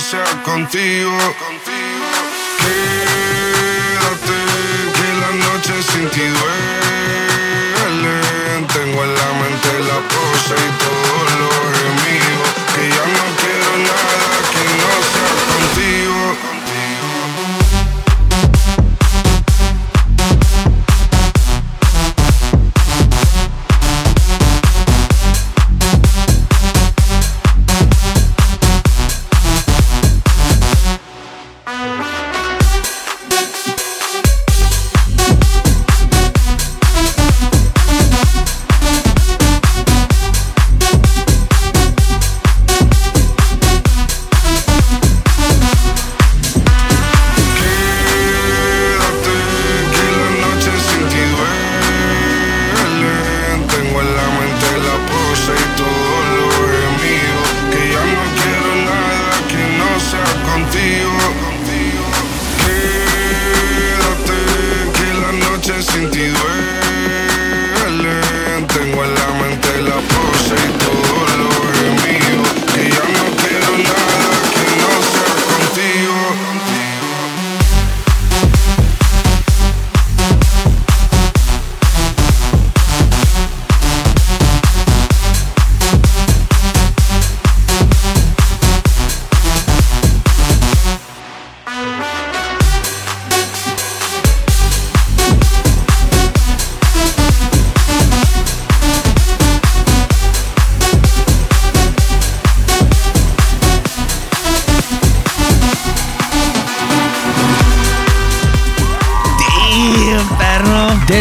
Sea 0.02 0.42
contigo. 0.42 1.16
Quédate, 1.18 1.71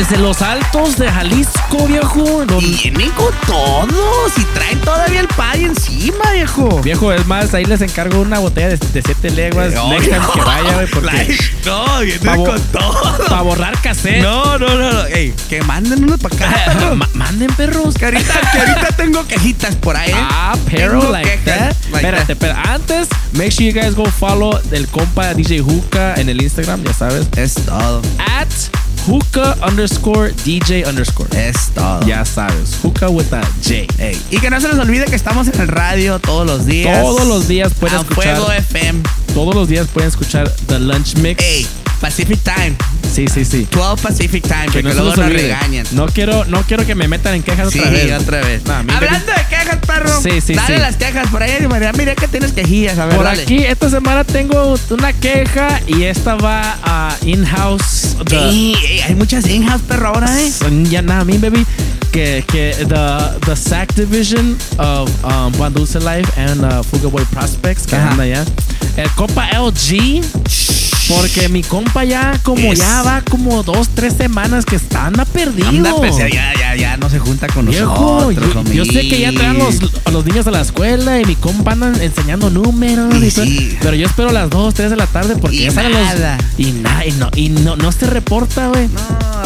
Desde 0.01 0.17
los 0.17 0.41
altos 0.41 0.97
de 0.97 1.11
Jalisco, 1.11 1.85
viejo. 1.85 2.43
Vienen 2.59 3.11
con 3.11 3.31
todos 3.45 4.31
y 4.35 4.43
traen 4.45 4.81
todavía 4.81 5.19
el 5.19 5.27
pay 5.27 5.65
encima, 5.65 6.31
viejo. 6.33 6.81
Viejo, 6.81 7.13
es 7.13 7.27
más, 7.27 7.53
ahí 7.53 7.65
les 7.65 7.81
encargo 7.81 8.19
una 8.19 8.39
botella 8.39 8.69
de, 8.69 8.77
de 8.77 9.01
siete 9.03 9.29
leguas. 9.29 9.75
No, 9.75 9.89
next 9.89 10.05
time 10.05 10.19
no. 10.19 10.31
que 10.33 10.41
vaya, 10.41 10.73
güey, 10.73 10.87
porque. 10.87 11.37
No, 11.67 11.99
vienen 11.99 12.43
con 12.43 12.59
todo. 12.71 13.27
Para 13.29 13.41
borrar 13.43 13.79
cassette. 13.79 14.23
No, 14.23 14.57
no, 14.57 14.69
no, 14.69 14.91
no. 14.91 15.05
Ey, 15.05 15.35
que 15.47 15.61
manden 15.61 16.03
unos 16.03 16.19
para 16.19 16.35
acá. 16.35 16.95
manden 17.13 17.53
perros. 17.53 17.93
que, 17.93 18.05
ahorita, 18.05 18.41
que 18.51 18.57
ahorita 18.57 18.87
tengo 18.97 19.27
quejitas 19.27 19.75
por 19.75 19.95
ahí. 19.95 20.09
¿eh? 20.09 20.15
Ah, 20.17 20.57
pero 20.67 20.99
Tengo 20.99 21.11
like 21.11 21.37
that. 21.45 21.75
like 21.91 21.97
Espérate, 21.97 22.35
pero 22.35 22.55
antes, 22.57 23.07
make 23.33 23.51
sure 23.51 23.71
you 23.71 23.79
guys 23.79 23.93
go 23.93 24.05
follow 24.05 24.59
del 24.71 24.87
compa 24.87 25.35
DJ 25.35 25.61
Hookah 25.61 26.15
en 26.15 26.27
el 26.27 26.41
Instagram, 26.41 26.83
ya 26.83 26.93
sabes. 26.93 27.27
Es 27.37 27.53
todo. 27.53 28.01
At 28.17 28.47
Hookah 29.07 29.57
underscore 29.67 30.31
DJ 30.45 30.85
underscore. 30.87 31.27
Es 31.35 31.71
todo. 31.73 32.05
Ya 32.05 32.23
sabes. 32.23 32.77
Hookah 32.83 33.09
with 33.09 33.33
a 33.33 33.41
J. 33.63 33.87
Ey, 33.97 34.19
Y 34.29 34.39
que 34.39 34.49
no 34.49 34.61
se 34.61 34.67
les 34.67 34.77
olvide 34.77 35.05
que 35.05 35.15
estamos 35.15 35.47
en 35.47 35.59
el 35.59 35.67
radio 35.67 36.19
todos 36.19 36.45
los 36.45 36.65
días. 36.65 37.01
Todos 37.01 37.25
los 37.27 37.47
días 37.47 37.73
pueden 37.73 37.97
a 37.97 38.01
escuchar. 38.01 38.35
Fuego 38.37 38.51
FM. 38.51 39.01
Todos 39.33 39.55
los 39.55 39.67
días 39.67 39.87
pueden 39.87 40.09
escuchar 40.09 40.49
The 40.67 40.79
Lunch 40.79 41.15
Mix. 41.15 41.43
Ey, 41.43 41.67
Pacific 42.01 42.39
Time. 42.43 42.75
Sí, 43.13 43.27
sí, 43.33 43.45
sí. 43.45 43.67
12 43.71 44.01
Pacific 44.01 44.43
Time. 44.43 44.67
Que 44.71 44.81
no 44.83 44.93
luego 44.93 45.15
nos 45.15 45.29
regañan. 45.31 45.85
No 45.91 46.07
quiero, 46.07 46.45
no 46.45 46.61
quiero 46.63 46.85
que 46.85 46.95
me 46.95 47.07
metan 47.07 47.35
en 47.35 47.43
quejas 47.43 47.69
Sí, 47.71 47.79
otra 47.79 47.91
vez. 47.91 48.21
otra 48.21 48.41
vez. 48.41 48.61
Mira, 48.63 48.97
Hablando 48.97 49.31
de 49.31 49.45
quejas, 49.49 49.77
perro. 49.85 50.21
Sí, 50.21 50.41
sí, 50.41 50.53
Dale 50.53 50.75
sí. 50.75 50.81
las 50.81 50.95
quejas 50.95 51.27
por 51.29 51.43
ahí. 51.43 51.51
Mira, 51.71 51.91
mira 51.93 52.15
que 52.15 52.27
tienes 52.27 52.53
quejillas. 52.53 52.97
A 52.97 53.05
ver, 53.05 53.15
Por 53.15 53.25
dale. 53.25 53.43
aquí, 53.43 53.57
esta 53.63 53.89
semana 53.89 54.23
tengo 54.23 54.75
una 54.89 55.13
queja 55.13 55.79
y 55.87 56.03
esta 56.03 56.35
va 56.35 56.77
a 56.83 57.15
in-house. 57.25 58.15
Sí, 58.29 58.75
hay 59.05 59.15
muchas 59.15 59.45
in-house, 59.47 59.81
perro, 59.87 60.09
ahora, 60.09 60.41
¿eh? 60.41 60.51
Son 60.51 60.85
ya 60.85 61.01
nada, 61.01 61.23
mi 61.25 61.37
baby. 61.37 61.65
Que, 62.11 62.43
que 62.51 62.75
the, 62.89 63.45
the 63.45 63.55
SAC 63.55 63.93
division 63.95 64.57
of 64.79 65.09
um, 65.23 65.53
Juan 65.53 65.73
Dulce 65.73 65.97
Life 65.99 66.29
and 66.37 66.61
uh, 66.65 66.83
Fuga 66.83 67.07
Boy 67.07 67.23
Prospects 67.31 67.87
que 67.87 67.95
anda 67.95 68.23
allá. 68.23 68.43
El 68.97 69.09
compa 69.11 69.49
LG. 69.51 70.21
Porque 71.07 71.49
mi 71.49 71.61
compa 71.61 72.05
ya 72.05 72.39
como 72.43 72.71
Es- 72.71 72.79
ya 72.79 73.01
va 73.01 73.21
como 73.21 73.63
dos, 73.63 73.89
tres 73.93 74.13
semanas 74.13 74.63
que 74.65 74.77
está 74.77 75.07
anda 75.07 75.25
perdido. 75.25 75.67
Anda, 75.67 75.93
pues, 75.95 76.15
ya, 76.15 76.29
ya, 76.29 76.75
ya 76.75 76.95
no 76.97 77.09
se 77.09 77.19
junta 77.19 77.47
con 77.47 77.65
Viejo, 77.65 78.31
nosotros. 78.31 78.65
yo, 78.67 78.85
yo 78.85 78.85
sé 78.85 79.01
que 79.09 79.19
ya 79.19 79.33
traen 79.33 79.57
los, 79.57 79.75
a 80.05 80.11
los 80.11 80.25
niños 80.25 80.47
a 80.47 80.51
la 80.51 80.61
escuela 80.61 81.19
y 81.19 81.25
mi 81.25 81.35
compa 81.35 81.73
andan 81.73 81.99
enseñando 82.01 82.49
números. 82.49 83.13
Y 83.21 83.29
sí. 83.31 83.77
Pero 83.81 83.95
yo 83.95 84.05
espero 84.07 84.31
las 84.31 84.49
2, 84.49 84.73
3 84.73 84.89
de 84.89 84.95
la 84.95 85.07
tarde 85.07 85.35
porque 85.35 85.57
Y 85.57 85.63
ya 85.65 85.71
salen 85.71 85.91
los. 85.91 86.01
Y 86.57 86.71
nada, 86.71 87.05
y 87.05 87.11
no, 87.13 87.29
y 87.35 87.49
no, 87.49 87.75
no 87.75 87.91
se 87.91 88.05
reporta, 88.05 88.67
güey. 88.67 88.87
No, 88.87 89.01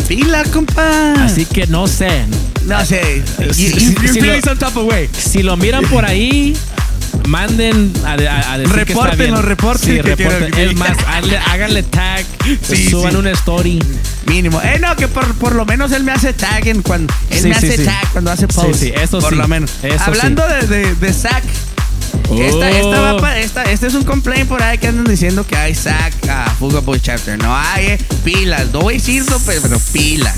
pila, 0.08 0.44
compa. 0.54 1.14
Así 1.24 1.46
que 1.46 1.66
no 1.66 1.88
sé. 1.88 2.26
No 2.68 2.86
sé. 2.86 3.24
You, 3.40 3.54
Si- 3.54 3.72
si- 3.72 3.80
si 4.10 4.22
lo-. 4.22 4.34
Si 5.18 5.42
lo 5.42 5.58
miran 5.58 5.84
por 5.86 6.06
ahí, 6.06 6.56
manden 7.28 7.92
a, 8.06 8.12
a- 8.12 8.54
a 8.54 8.58
decir 8.58 8.74
que 8.86 8.94
está 8.94 9.04
Repórtenlo, 9.04 9.36
bien. 9.38 9.46
reporten 9.46 9.90
Sí, 9.90 9.96
que 10.02 10.16
quiero 10.16 10.32
reporten. 10.40 10.52
que- 10.52 10.66
Es 10.66 10.76
más, 10.76 10.98
háganle, 11.08 11.38
háganle 11.38 11.84
tag, 11.84 12.26
Sí, 12.62 12.90
suban 12.90 13.12
sí. 13.12 13.18
una 13.18 13.32
story. 13.32 13.84
Mínimo. 14.28 14.62
Eh, 14.62 14.80
no, 14.80 14.96
que 14.96 15.08
por, 15.08 15.34
por 15.36 15.54
lo 15.56 15.66
menos 15.66 15.92
él 15.92 16.04
me 16.04 16.12
hace 16.12 16.34
tag 16.34 16.68
en 16.68 16.82
cuando. 16.82 17.14
Él 17.30 17.42
Sí, 17.42 17.48
me 17.50 17.56
sí, 17.60 17.68
hace 17.68 17.78
sí. 17.78 17.84
tag 17.86 18.10
cuando 18.12 18.32
hace 18.32 18.48
Sí, 18.48 18.54
post. 18.56 18.80
sí, 18.80 18.92
eso 18.96 19.20
por 19.20 19.32
sí. 19.34 19.36
lo 19.36 19.48
menos. 19.48 19.72
Eso 19.84 20.04
Hablando 20.04 20.44
de, 20.48 20.68
de, 20.68 20.96
de 20.96 21.14
Zack. 21.14 21.44
Esta, 22.32 22.70
esta, 22.72 23.00
va 23.02 23.14
Oh. 23.16 23.18
pa- 23.22 23.38
esta, 23.38 23.64
este 23.64 23.88
es 23.88 23.94
un 23.94 24.04
complaint 24.04 24.48
por 24.50 24.62
ahí 24.64 24.78
que 24.80 24.88
andan 24.88 25.06
diciendo 25.06 25.46
que 25.46 25.56
hay 25.56 25.76
sack 25.76 26.14
a 26.28 26.50
Fuga 26.60 26.80
Boy 26.80 27.00
Chapter. 27.00 27.38
No 27.38 27.56
hay, 27.56 27.86
eh, 27.88 27.98
pilas. 28.24 28.68
No 28.74 28.82
voy 28.82 28.96
a 28.96 28.98
decirlo, 28.98 29.40
pero 29.46 29.62
pilas. 29.94 30.36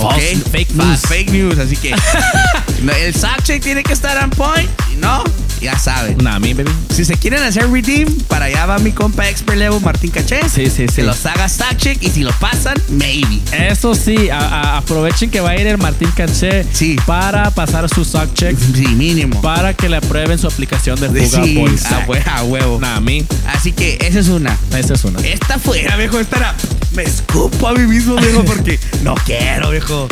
¿Ok? 0.00 0.12
False- 0.12 0.50
fake 0.50 0.72
Fa- 0.72 0.84
news. 0.84 1.00
Fake 1.02 1.30
news, 1.32 1.58
así 1.58 1.76
que 1.76 1.94
el 3.06 3.14
sack 3.14 3.42
check 3.42 3.62
tiene 3.62 3.82
que 3.82 3.92
estar 3.92 4.22
on 4.22 4.30
point. 4.30 4.68
No, 4.98 5.24
ya 5.62 5.78
saben. 5.78 6.18
Nah, 6.18 6.38
mi 6.38 6.52
baby. 6.52 6.70
Si 6.94 7.04
se 7.06 7.14
quieren 7.16 7.42
hacer 7.42 7.70
redeem, 7.70 8.06
para 8.28 8.46
allá 8.46 8.66
va 8.66 8.78
mi 8.78 8.92
compa 8.92 9.28
expert 9.28 9.58
level 9.58 9.80
Martín 9.80 10.10
Caché. 10.10 10.40
Sí, 10.48 10.66
sí, 10.68 10.86
sí. 10.88 10.96
Que 10.96 11.02
los 11.04 11.24
haga 11.24 11.48
sack 11.48 11.76
check 11.78 12.02
y 12.02 12.10
si 12.10 12.22
lo 12.22 12.32
pasan, 12.32 12.74
maybe. 12.88 13.40
Eso 13.52 13.94
sí, 13.94 14.28
a- 14.28 14.38
a- 14.38 14.76
aprovechen 14.78 15.30
que 15.30 15.40
va 15.40 15.50
a 15.50 15.56
ir 15.60 15.66
el 15.66 15.78
Martín 15.78 16.10
Canché 16.14 16.66
Sí. 16.72 16.96
para 17.06 17.50
pasar 17.50 17.88
su 17.88 18.04
sock 18.04 18.34
check 18.34 18.56
Sí, 18.58 18.86
mínimo. 18.88 19.40
para 19.40 19.72
que 19.72 19.88
le 19.88 19.96
aprueben 19.96 20.38
su 20.38 20.46
aplicación 20.48 21.00
de 21.00 21.08
Fuga 21.08 21.44
Sí, 21.44 21.54
Boy 21.56 21.74
a, 21.74 21.78
Sack. 21.78 22.06
hue- 22.08 22.22
a 22.26 22.42
huevo. 22.42 22.78
Nah, 22.80 22.96
a 22.96 23.00
mí, 23.00 23.24
Así 23.46 23.72
que 23.72 23.96
esa 24.02 24.18
es 24.20 24.28
una. 24.28 24.58
esa 24.76 24.94
es 24.94 25.04
una. 25.04 25.20
Esta 25.20 25.58
fuera, 25.58 25.96
viejo. 25.96 26.18
Esta 26.20 26.36
era. 26.36 26.54
Me 26.92 27.04
escupo 27.04 27.68
a 27.68 27.72
mí 27.72 27.86
mismo, 27.86 28.16
viejo, 28.16 28.44
porque 28.44 28.78
no 29.02 29.14
quiero, 29.24 29.70
viejo. 29.70 30.08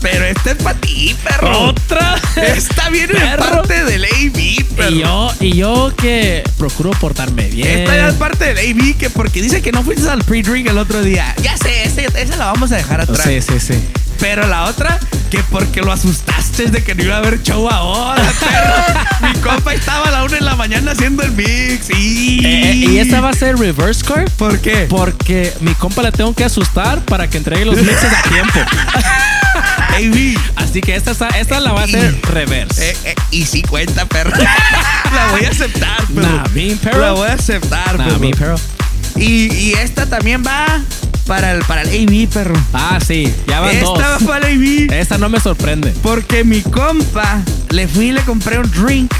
Pero 0.00 0.24
esta 0.24 0.52
es 0.52 0.56
para 0.62 0.78
ti, 0.78 1.16
perro. 1.24 1.58
Otra. 1.68 2.16
Esta 2.36 2.88
viene 2.90 3.14
de 3.18 3.36
parte 3.36 3.84
del 3.84 4.04
AB, 4.04 4.64
perro. 4.76 4.90
Y 4.90 4.98
yo, 5.00 5.32
y 5.40 5.52
yo 5.56 5.92
que 5.96 6.44
procuro 6.58 6.90
portarme 6.92 7.48
bien. 7.48 7.80
Esta 7.80 7.96
ya 7.96 8.08
es 8.08 8.14
parte 8.14 8.54
del 8.54 8.58
AB, 8.58 8.96
que 8.98 9.10
porque 9.10 9.42
dice 9.42 9.62
que 9.62 9.72
no 9.72 9.82
fuiste 9.82 10.08
al 10.08 10.22
pre-drink 10.22 10.68
el 10.68 10.78
otro 10.78 11.02
día. 11.02 11.34
Ya 11.42 11.56
sé, 11.56 11.84
ese- 11.84 12.06
esa 12.14 12.36
la 12.36 12.46
vamos 12.46 12.70
a 12.70 12.76
dejar 12.76 13.00
atrás. 13.00 13.22
Sí, 13.26 13.40
sí, 13.40 13.58
sí. 13.58 13.74
Pero 14.22 14.46
la 14.46 14.64
otra, 14.64 14.98
que 15.30 15.42
porque 15.50 15.82
lo 15.82 15.90
asustaste 15.92 16.66
de 16.66 16.82
que 16.84 16.94
no 16.94 17.02
iba 17.02 17.16
a 17.16 17.18
haber 17.18 17.42
show 17.42 17.68
ahora, 17.68 18.22
perro. 18.40 19.28
Mi 19.28 19.38
compa 19.40 19.74
estaba 19.74 20.06
a 20.08 20.10
la 20.12 20.22
una 20.24 20.36
de 20.36 20.40
la 20.42 20.54
mañana 20.54 20.92
haciendo 20.92 21.22
el 21.24 21.32
mix. 21.32 21.90
Y, 21.90 22.40
Eh, 22.46 22.74
¿Y 22.76 22.98
esta 22.98 23.20
va 23.20 23.30
a 23.30 23.34
ser 23.34 23.58
reverse 23.58 24.04
card? 24.04 24.30
¿Por 24.38 24.60
qué? 24.60 24.86
Porque 24.88 25.52
mi 25.60 25.74
compa 25.74 26.02
le 26.02 26.12
tengo 26.12 26.32
que 26.34 26.44
asustar 26.44 27.00
para 27.00 27.28
que 27.28 27.38
entregue 27.38 27.64
los 27.64 27.76
mixes 27.76 28.12
a 28.12 28.22
tiempo. 28.28 28.60
Así 30.56 30.80
que 30.80 30.94
esta, 30.94 31.28
esta 31.38 31.60
la 31.60 31.72
va 31.72 31.82
a 31.82 31.84
hacer 31.84 32.18
reverse. 32.22 32.90
Eh, 32.92 32.96
eh, 33.04 33.14
y 33.30 33.44
sí 33.44 33.62
cuenta, 33.62 34.06
perro. 34.06 34.32
la 35.14 35.26
voy 35.32 35.44
a 35.44 35.50
aceptar, 35.50 36.06
perro. 36.06 36.28
Nah, 36.36 36.44
bien, 36.48 36.78
perro. 36.78 37.00
La 37.00 37.12
voy 37.12 37.28
a 37.28 37.34
aceptar, 37.34 37.98
Nah, 37.98 38.04
perro. 38.06 38.18
mi 38.20 38.32
perro. 38.32 38.54
Y, 39.16 39.52
y 39.52 39.72
esta 39.74 40.06
también 40.06 40.42
va 40.46 40.80
para 41.26 41.52
el, 41.52 41.64
para 41.64 41.82
el 41.82 41.88
AB, 41.88 42.28
perro. 42.28 42.54
Ah, 42.72 42.98
sí, 43.04 43.32
ya 43.46 43.60
van 43.60 43.70
esta 43.70 43.84
dos. 43.86 43.98
va 44.00 44.18
para 44.26 44.48
el 44.50 44.58
AB. 44.88 44.92
Esta 44.92 45.18
no 45.18 45.28
me 45.28 45.40
sorprende. 45.40 45.92
Porque 46.02 46.44
mi 46.44 46.60
compa 46.62 47.42
le 47.70 47.86
fui 47.88 48.06
y 48.08 48.12
le 48.12 48.22
compré 48.22 48.58
un 48.58 48.70
drink 48.70 49.12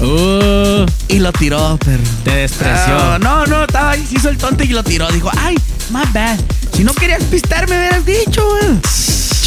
Uh, 0.00 0.86
y 1.08 1.18
lo 1.18 1.32
tiró, 1.32 1.76
perro. 1.84 2.02
te 2.22 2.30
despreció. 2.30 2.94
Ah, 2.96 3.18
no, 3.20 3.46
no, 3.46 3.64
estaba 3.64 3.90
ahí, 3.90 4.06
se 4.06 4.14
hizo 4.14 4.28
el 4.28 4.38
tonto 4.38 4.62
y 4.62 4.68
lo 4.68 4.84
tiró. 4.84 5.08
Dijo, 5.10 5.28
ay, 5.36 5.56
my 5.90 6.04
bad. 6.12 6.38
Si 6.72 6.84
no 6.84 6.94
querías 6.94 7.24
pistar, 7.24 7.68
me 7.68 7.76
hubieras 7.76 8.06
dicho, 8.06 8.46
güey. 8.48 8.78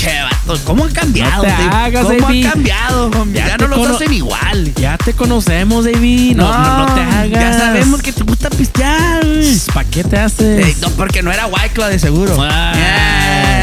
Che, 0.02 0.10
vato, 0.20 0.60
¿cómo 0.66 0.86
han 0.86 0.92
cambiado? 0.94 1.44
No 1.44 1.44
te 1.44 1.52
hagas, 1.52 2.04
¿Cómo 2.06 2.20
David. 2.22 2.46
han 2.48 2.52
cambiado? 2.54 3.12
Ya, 3.34 3.48
Ya 3.50 3.58
no 3.58 3.68
los 3.68 3.88
hacen 3.88 4.12
igual. 4.12 4.74
Ya 4.74 4.98
te 4.98 5.14
conocemos, 5.14 5.86
David. 5.86 6.36
No, 6.38 6.52
no, 6.52 6.78
no 6.88 6.96
te 6.96 7.02
hagas. 7.02 7.30
Ya 7.30 7.54
sabemos 7.54 8.02
que 8.02 8.12
te 8.12 8.24
gusta 8.24 8.50
pistear. 8.50 9.24
¿Para 9.72 9.88
qué 9.90 10.04
te 10.04 10.18
haces? 10.18 10.66
Eh, 10.68 10.76
no, 10.82 10.90
porque 10.92 11.22
no 11.22 11.32
era 11.32 11.46
White 11.46 11.70
Claw 11.76 11.90
de 11.90 12.00
seguro. 12.00 12.36
Ah. 12.40 12.74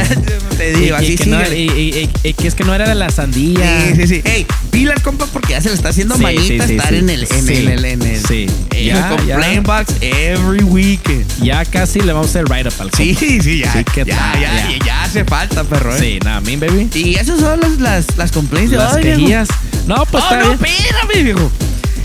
Ya, 0.08 0.56
te 0.56 0.72
digo, 0.72 0.96
y, 1.00 1.14
así 1.14 1.28
no, 1.30 1.44
sigue. 1.44 2.08
y, 2.24 2.32
que 2.32 2.48
es 2.48 2.54
que 2.54 2.64
no 2.64 2.74
era 2.74 2.88
de 2.88 2.94
la 2.94 3.10
sandía. 3.10 3.86
Sí, 3.88 3.94
sí, 3.96 4.06
sí. 4.06 4.22
Ey, 4.24 4.46
pilas, 4.70 5.00
compa, 5.02 5.26
porque 5.26 5.52
ya 5.52 5.60
se 5.60 5.68
le 5.68 5.74
está 5.74 5.90
haciendo 5.90 6.16
Sí, 6.16 6.22
manita 6.22 6.64
sí, 6.64 6.68
sí, 6.68 6.76
estar 6.76 6.88
sí. 6.88 6.96
en 6.96 7.10
el, 7.10 7.22
en 7.22 7.46
Sí. 7.46 7.54
el, 7.54 7.84
en 7.84 8.02
el, 8.02 8.24
Sí. 8.26 8.46
en 8.70 8.84
Ya, 8.86 9.16
ya. 9.26 9.60
box 9.60 9.94
every 10.00 10.62
weekend. 10.64 11.26
Ya 11.42 11.64
casi 11.64 12.00
le 12.00 12.12
vamos 12.12 12.28
a 12.28 12.30
hacer 12.30 12.44
write-up 12.46 12.72
al 12.80 12.90
Sí, 12.92 13.14
compa. 13.14 13.42
sí, 13.44 13.58
ya. 13.60 13.72
Sí, 13.72 13.84
¿qué 13.94 14.04
ya, 14.04 14.16
tal? 14.16 14.40
ya, 14.40 14.68
ya, 14.70 14.84
ya 14.86 15.02
hace 15.04 15.24
falta, 15.24 15.64
perro. 15.64 15.94
¿eh? 15.94 15.98
Sí, 16.00 16.18
nada, 16.28 16.40
mi 16.42 16.56
baby. 16.56 16.90
Y 16.94 17.14
esas 17.14 17.40
son 17.40 17.60
las, 17.60 17.78
las, 17.80 18.16
las 18.16 18.32
complaints 18.32 18.70
de 18.70 18.76
Las 18.76 18.94
hoy, 18.94 19.02
viejo. 19.02 19.18
quejillas. 19.18 19.48
No, 19.86 20.04
pues 20.06 20.24
oh, 20.24 20.34
está 20.34 20.40
no, 20.44 20.56
bien. 20.58 20.72
espérame, 20.74 21.24
viejo. 21.24 21.50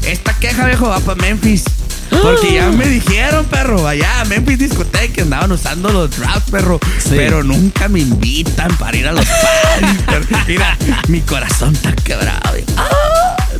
Esta 0.05 0.33
queja, 0.39 0.65
viejo, 0.67 0.87
va 0.89 0.99
para 0.99 1.21
Memphis. 1.21 1.63
Porque 2.09 2.53
ya 2.53 2.69
me 2.69 2.85
dijeron, 2.87 3.45
perro, 3.45 3.87
allá 3.87 4.23
Memphis 4.25 4.59
Discoteca 4.59 5.13
que 5.13 5.21
andaban 5.21 5.51
usando 5.51 5.89
los 5.89 6.09
drafts, 6.11 6.51
perro. 6.51 6.79
Sí. 6.99 7.11
Pero 7.15 7.43
nunca 7.43 7.87
me 7.89 7.99
invitan 7.99 8.75
para 8.77 8.95
ir 8.95 9.07
a 9.07 9.11
los 9.11 9.25
parties. 9.25 10.37
Mira, 10.47 10.77
mi 11.07 11.21
corazón 11.21 11.73
está 11.73 11.91
quebrado. 11.93 12.53
viejo. 12.53 12.71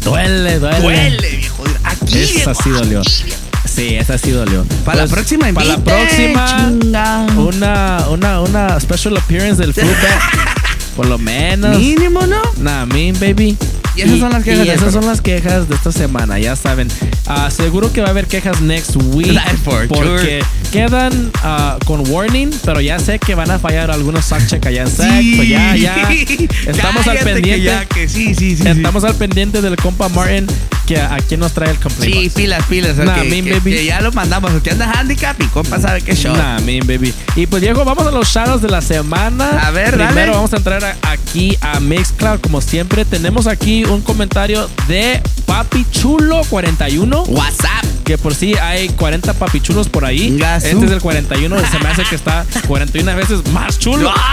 Duele, 0.01 0.59
duele. 0.59 0.79
duele, 0.81 1.29
viejo. 1.37 1.63
Aquí, 1.83 2.19
Esa 2.19 2.33
viejo, 2.33 2.53
sí 2.63 2.69
dolió. 2.69 3.01
aquí, 3.01 3.23
viejo. 3.25 3.42
Sí, 3.65 3.95
esa 3.95 4.17
sí 4.17 4.31
dolió. 4.31 4.65
Para 4.85 4.97
la 4.97 5.03
Pues, 5.03 5.13
próxima 5.13 5.51
Para 5.53 5.65
la 5.67 5.77
próxima, 5.77 6.45
chinga. 6.79 7.25
una, 7.37 8.05
una, 8.09 8.41
una 8.41 8.79
special 8.79 9.17
appearance 9.17 9.61
del 9.61 9.73
Foodback. 9.73 10.53
Por 10.95 11.07
lo 11.07 11.17
menos. 11.17 11.77
Mínimo, 11.79 12.25
¿no? 12.27 12.41
Nah, 12.57 12.85
mean, 12.85 13.15
baby. 13.19 13.57
Y 13.95 14.01
esas 14.01 14.19
son 14.19 14.31
las 14.31 14.43
quejas 14.43 14.65
Y 14.65 14.69
esas 14.69 14.91
son 14.93 15.05
las 15.05 15.21
quejas 15.21 15.69
de 15.69 15.75
esta 15.75 15.91
semana, 15.91 16.39
ya 16.39 16.55
saben. 16.55 16.87
Ah, 17.27 17.49
seguro 17.51 17.91
que 17.93 18.01
va 18.01 18.07
a 18.07 18.09
haber 18.09 18.25
quejas 18.27 18.59
next 18.61 18.95
week. 18.95 19.39
For 19.63 19.87
porque 19.87 20.43
quedan 20.71 21.31
ah, 21.43 21.77
con 21.85 22.07
warning, 22.09 22.49
pero 22.65 22.81
ya 22.81 22.97
sé 22.99 23.19
que 23.19 23.33
van 23.35 23.49
a 23.51 23.59
fallar 23.59 23.91
algunos 23.91 24.25
sock 24.25 24.45
check 24.47 24.65
allá 24.65 24.81
en 24.83 24.87
SEC. 24.89 25.19
Sí. 25.21 25.37
so 25.37 25.43
ya, 25.43 25.75
ya. 25.75 25.95
Estamos 26.67 27.07
al 27.07 27.17
Cállate 27.17 27.25
que 27.25 27.33
pendiente. 27.33 27.63
ya, 27.63 27.85
que 27.85 28.09
sí, 28.09 28.33
sí, 28.35 28.55
sí. 28.55 28.63
sí. 28.63 28.67
Estamos 28.69 29.03
al 29.03 29.15
pendiente 29.15 29.61
del 29.61 29.75
compa 29.77 30.09
Martin 30.09 30.47
que 30.85 30.97
a, 30.99 31.15
a 31.15 31.17
quién 31.19 31.39
nos 31.39 31.53
trae 31.53 31.69
el 31.71 31.79
complaint. 31.79 32.13
Sí, 32.13 32.23
box. 32.23 32.33
pilas, 32.35 32.65
pilas. 32.67 32.97
Nah, 32.97 33.15
que, 33.15 33.23
mean, 33.29 33.45
que- 33.45 33.53
baby. 33.53 33.71
que 33.71 33.85
ya 33.85 34.01
lo 34.01 34.11
mandamos. 34.11 34.51
Usted 34.53 34.71
anda 34.73 34.91
handicap 34.91 35.39
y 35.41 35.45
compa 35.47 35.79
sabe 35.79 36.01
qué 36.01 36.15
show. 36.15 36.35
Nah, 36.35 36.59
mean, 36.59 36.85
baby. 36.87 37.13
Y 37.35 37.47
pues 37.47 37.61
Diego, 37.61 37.83
vamos 37.85 38.05
a 38.07 38.11
los 38.11 38.27
shoutouts 38.27 38.61
de 38.61 38.69
la 38.69 38.81
semana. 38.81 39.49
A 39.67 39.71
ver, 39.71 39.91
Primero 39.93 40.13
dale. 40.13 40.31
vamos 40.31 40.53
a 40.53 40.57
entrar 40.57 40.83
a- 40.83 40.95
aquí 41.11 41.57
a 41.61 41.79
Mixcloud, 41.79 42.39
como 42.41 42.61
siempre. 42.61 43.05
Tenemos 43.05 43.47
aquí 43.47 43.85
un 43.85 44.01
comentario 44.01 44.69
de 44.87 45.21
Papi 45.45 45.85
Chulo 45.91 46.41
41. 46.49 47.23
WhatsApp. 47.23 47.85
Que 48.03 48.17
por 48.17 48.35
sí 48.35 48.55
hay 48.55 48.89
40 48.89 49.33
papichulos 49.33 49.89
por 49.89 50.05
ahí. 50.05 50.37
Este 50.57 50.71
es 50.71 50.91
el 50.91 51.01
41. 51.01 51.55
Se 51.71 51.79
me 51.79 51.89
hace 51.89 52.03
que 52.03 52.15
está 52.15 52.45
41 52.67 53.15
veces 53.15 53.47
más 53.51 53.79
chulo. 53.79 54.13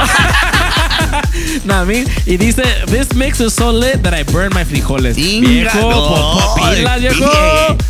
Me- 1.87 2.05
y 2.27 2.37
dice, 2.37 2.63
this 2.87 3.15
mix 3.15 3.41
is 3.41 3.55
so 3.55 3.73
lit 3.73 4.03
that 4.03 4.15
I 4.15 4.23
burn 4.25 4.53
my 4.55 4.65
frijoles. 4.65 5.17
Inga, 5.17 5.49
viejo, 5.49 5.91
no. 5.91 6.55
pilas, 6.57 7.01
viejo. 7.01 7.31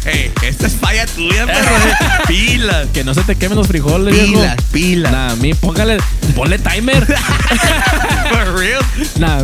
Ey, 0.04 0.32
ey, 0.42 0.48
esta 0.48 0.66
es 0.66 0.74
falla 0.74 1.06
tuya, 1.06 1.46
perro. 1.46 2.26
pilas. 2.26 2.86
Que 2.92 3.04
no 3.04 3.14
se 3.14 3.22
te 3.22 3.36
quemen 3.36 3.58
los 3.58 3.66
frijoles, 3.66 4.14
viejo. 4.14 4.40
Pilas, 4.40 4.56
pilas. 4.72 5.12
Nah, 5.12 5.34
mi, 5.36 5.54
póngale, 5.54 5.98
ponle 6.34 6.58
timer. 6.58 7.06
For 8.30 8.58
real. 8.58 8.82
Nah. 9.18 9.40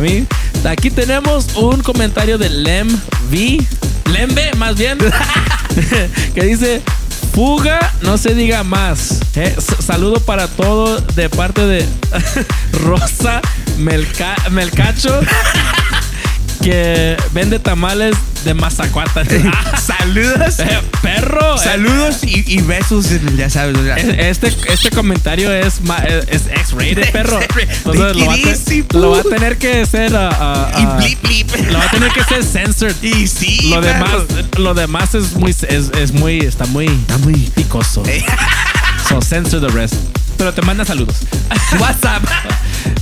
Aquí 0.69 0.89
tenemos 0.89 1.47
un 1.55 1.81
comentario 1.81 2.37
de 2.37 2.49
Lem 2.49 2.87
V. 3.31 3.65
Lem 4.07 4.33
B, 4.33 4.51
más 4.57 4.75
bien. 4.75 4.97
que 6.33 6.41
dice. 6.43 6.81
Fuga, 7.33 7.93
no 8.01 8.17
se 8.17 8.33
diga 8.33 8.63
más. 8.63 9.19
Eh, 9.35 9.55
saludo 9.85 10.19
para 10.19 10.47
todo 10.47 10.99
de 10.99 11.29
parte 11.29 11.61
de 11.67 11.85
Rosa 12.83 13.41
Melca- 13.77 14.35
Melcacho, 14.49 15.19
que 16.61 17.17
vende 17.33 17.59
tamales 17.59 18.15
de 18.43 18.53
Mazacuata. 18.53 19.23
Saludos. 19.85 20.59
Eh, 20.59 20.79
perro. 21.01 21.55
eh, 21.55 21.59
Saludos 21.59 22.23
y, 22.23 22.43
y 22.53 22.61
besos, 22.61 23.07
ya 23.35 23.49
sabes. 23.49 23.77
Eh, 23.97 24.29
Este, 24.29 24.47
este 24.71 24.89
comentario 24.91 25.51
es, 25.53 25.81
ma- 25.81 25.97
es 26.29 26.47
X-rated, 26.47 27.11
perro. 27.11 27.39
Entonces 27.41 28.15
lo 28.17 28.25
va, 28.25 28.33
a 28.33 28.37
te- 28.37 28.85
lo 28.97 29.11
va 29.11 29.19
a 29.19 29.23
tener 29.23 29.57
que 29.57 29.85
ser. 29.85 30.15
ah, 30.15 30.29
ah, 30.39 30.71
Y 30.79 30.83
ah, 30.83 30.97
blip, 30.97 31.21
blip. 31.21 31.67
Lo 31.71 31.77
va 31.79 31.85
a 31.85 31.91
tener 31.91 32.11
que 32.11 32.23
ser 32.23 32.43
censored. 32.43 32.95
Y 33.01 33.27
sí, 33.27 33.69
Lo 33.69 33.81
demás, 33.81 34.09
perro. 34.27 34.47
lo 34.63 34.73
demás 34.73 35.15
es 35.15 35.33
muy, 35.33 35.51
es, 35.51 35.63
es 35.63 36.11
muy, 36.13 36.39
está 36.39 36.65
muy, 36.67 36.85
Está 36.87 37.17
muy. 37.19 37.33
picoso. 37.55 38.03
So 39.09 39.21
censor 39.21 39.61
the 39.61 39.69
rest. 39.69 39.95
Pero 40.37 40.53
te 40.53 40.61
manda 40.61 40.85
saludos. 40.85 41.15
WhatsApp. 41.79 42.23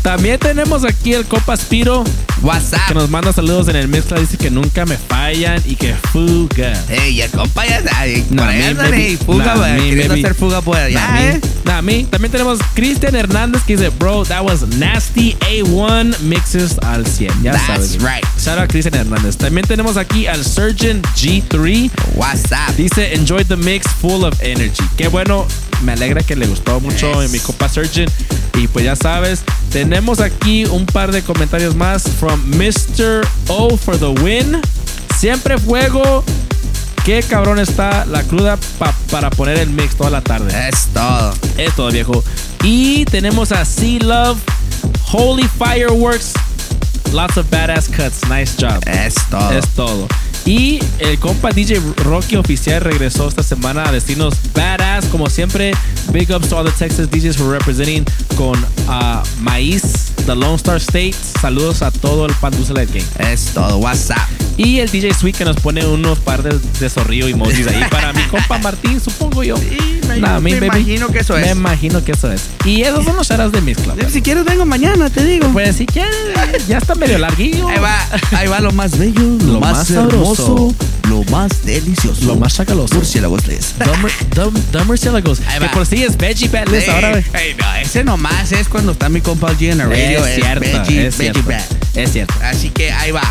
También 0.01 0.39
tenemos 0.39 0.85
aquí 0.85 1.13
el 1.13 1.25
Copa 1.25 1.57
Spiro 1.57 2.03
WhatsApp. 2.41 2.87
que 2.89 2.93
nos 2.93 3.09
manda 3.09 3.33
saludos 3.33 3.67
en 3.69 3.75
el 3.75 3.87
mezcla. 3.87 4.19
Dice 4.19 4.37
que 4.37 4.51
nunca 4.51 4.85
me 4.85 4.97
fallan 4.97 5.61
y 5.65 5.75
que 5.75 5.93
fuga. 6.11 6.73
Ey, 6.89 7.15
ya 7.15 7.27
compa 7.29 7.65
ya. 7.65 7.81
Por 7.81 8.35
me, 8.47 8.65
andan, 8.67 8.91
baby. 8.91 9.01
ey, 9.01 9.17
fuga, 9.17 9.55
Nah, 9.55 9.55
me, 9.55 9.77
Queriendo 9.89 10.09
baby. 10.13 10.23
hacer 10.23 10.35
fuga 10.35 10.61
por 10.61 10.77
allá, 10.77 11.07
Nah, 11.07 11.21
eh. 11.21 11.41
Nah, 11.65 11.81
me. 11.81 12.03
También 12.03 12.31
tenemos 12.31 12.59
Cristian 12.75 13.15
Hernández 13.15 13.63
que 13.63 13.75
dice, 13.77 13.89
bro, 13.89 14.23
that 14.25 14.43
was 14.43 14.61
nasty 14.77 15.35
A1 15.41 16.19
mixes 16.21 16.77
al 16.83 17.05
100. 17.05 17.41
Ya 17.41 17.53
That's 17.53 17.65
sabes. 17.65 17.97
right. 18.01 18.23
Shout 18.39 18.59
out 18.59 18.69
Cristian 18.69 18.93
Hernández. 18.95 19.37
También 19.37 19.65
tenemos 19.67 19.97
aquí 19.97 20.27
al 20.27 20.45
Surgeon 20.45 21.01
G3. 21.15 21.89
WhatsApp. 22.15 22.75
Dice, 22.77 23.13
enjoy 23.15 23.43
the 23.43 23.57
mix 23.57 23.87
full 24.01 24.23
of 24.23 24.39
energy. 24.41 24.83
Qué 24.97 25.07
bueno. 25.07 25.47
Me 25.83 25.93
alegra 25.93 26.21
que 26.23 26.35
le 26.35 26.47
gustó 26.47 26.79
mucho 26.79 27.21
Yes. 27.21 27.31
mi 27.31 27.39
compa 27.39 27.69
Surgeon. 27.69 28.07
Y 28.57 28.67
pues 28.67 28.85
ya 28.85 28.95
sabes, 28.95 29.43
tenemos 29.71 30.19
aquí 30.21 30.65
un 30.65 30.85
par 30.85 31.11
de 31.11 31.21
comentarios 31.21 31.75
más 31.75 32.03
from 32.19 32.41
Mr. 32.57 33.27
O 33.47 33.75
for 33.77 33.97
the 33.97 34.07
win. 34.21 34.61
Siempre 35.17 35.57
fuego. 35.57 36.23
Qué 37.03 37.21
cabrón 37.21 37.59
está 37.59 38.05
la 38.05 38.23
cruda 38.23 38.57
pa- 38.79 38.95
para 39.11 39.29
poner 39.29 39.57
el 39.59 39.69
mix 39.69 39.95
toda 39.95 40.09
la 40.09 40.21
tarde. 40.21 40.51
Es 40.69 40.87
todo. 40.93 41.33
Es 41.57 41.75
todo, 41.75 41.91
viejo. 41.91 42.23
Y 42.63 43.05
tenemos 43.05 43.51
a 43.51 43.63
Sea 43.63 43.99
Love, 44.01 44.39
Holy 45.11 45.47
Fireworks, 45.59 46.33
lots 47.13 47.37
of 47.37 47.45
badass 47.51 47.87
cuts. 47.87 48.27
Nice 48.27 48.53
job. 48.59 48.81
Es 48.87 49.13
todo. 49.29 49.51
Es 49.51 49.67
todo. 49.75 50.07
Y 50.45 50.79
el 50.99 51.17
compa 51.17 51.51
DJ 51.51 51.81
Rocky 52.03 52.35
oficial 52.35 52.79
regresó 52.81 53.27
esta 53.27 53.41
semana 53.41 53.89
a 53.89 53.91
decirnos 53.91 54.35
badass, 54.53 55.05
como 55.05 55.27
siempre. 55.27 55.71
Big 56.11 56.31
ups 56.31 56.49
to 56.49 56.57
all 56.57 56.63
the 56.63 56.71
Texas 56.77 57.09
DJs 57.09 57.35
for 57.35 57.49
representing 57.49 58.05
con 58.37 58.55
ah, 58.87 59.23
Maíz, 59.41 60.13
The 60.25 60.35
Lone 60.35 60.55
Star 60.55 60.77
State. 60.77 61.13
Saludos 61.41 61.81
a 61.81 61.91
todo 61.91 62.25
el 62.25 62.33
Pan 62.35 62.51
Dulce 62.55 62.73
Light 62.73 62.89
Gang. 62.93 63.05
Es 63.31 63.45
todo. 63.53 63.77
WhatsApp. 63.77 64.27
Y 64.57 64.79
el 64.79 64.89
DJ 64.89 65.13
Sweet 65.13 65.35
que 65.37 65.45
nos 65.45 65.57
pone 65.57 65.85
unos 65.85 66.17
par 66.19 66.41
de, 66.41 66.57
de 66.79 66.89
zorrillo 66.89 67.27
emojis 67.27 67.67
ahí 67.67 67.83
para 67.91 68.13
mi 68.13 68.21
compa 68.23 68.57
Martín, 68.59 68.99
supongo 69.01 69.43
yo. 69.43 69.57
me- 69.57 69.95
Nah, 70.19 70.39
me 70.39 70.53
baby. 70.53 70.65
imagino 70.67 71.07
que 71.09 71.19
eso 71.19 71.33
Me 71.33 71.41
es. 71.49 71.51
imagino 71.51 72.03
que 72.03 72.13
eso 72.13 72.31
es. 72.31 72.43
Y 72.63 72.83
esos 72.83 73.03
son 73.03 73.17
los 73.17 73.27
charas 73.27 73.51
de 73.51 73.59
mis. 73.61 73.77
Si 74.11 74.21
quieres, 74.21 74.45
vengo 74.45 74.65
mañana, 74.65 75.09
te 75.09 75.25
digo. 75.25 75.49
Pues 75.51 75.75
si 75.75 75.85
quieres, 75.85 76.15
ya 76.67 76.77
está 76.77 76.95
medio 76.95 77.17
larguillo. 77.17 77.67
Ahí 77.67 77.79
va, 77.79 77.97
ahí 78.31 78.47
va 78.47 78.59
lo 78.61 78.71
más 78.71 78.97
bello, 78.97 79.21
lo, 79.45 79.53
Lo 79.53 79.59
más, 79.59 79.77
más 79.77 79.91
hermoso 79.91 80.35
sabroso 80.35 80.75
lo 81.09 81.23
más 81.25 81.63
delicioso. 81.63 82.25
Lo 82.25 82.35
más 82.35 82.53
chacaloso. 82.55 82.95
Murciélagos 82.95 83.43
tres. 83.43 83.73
Dumber, 83.79 84.11
dum, 84.35 84.53
dumb 84.71 84.85
murciélagos. 84.85 85.39
Ahí 85.47 85.59
Que 85.59 85.65
va. 85.65 85.71
por 85.71 85.85
sí 85.85 86.03
es 86.03 86.17
veggie 86.17 86.47
bad 86.49 86.67
list 86.69 86.89
ahora, 86.89 87.09
güey. 87.11 87.23
ey, 87.33 87.55
no, 87.55 87.75
ese 87.75 88.03
nomás 88.03 88.51
es 88.51 88.67
cuando 88.69 88.91
está 88.93 89.09
mi 89.09 89.21
compa 89.21 89.51
G 89.53 89.71
en 89.71 89.77
la 89.79 89.85
radio. 89.85 90.25
Es 90.25 90.35
cierto, 90.35 90.59
veggie, 90.61 91.07
es 91.07 91.17
veggie 91.17 91.43
cierto. 91.43 91.65
Es 91.95 92.11
cierto. 92.11 92.33
Así 92.43 92.69
que 92.69 92.91
ahí 92.91 93.11
va. 93.11 93.23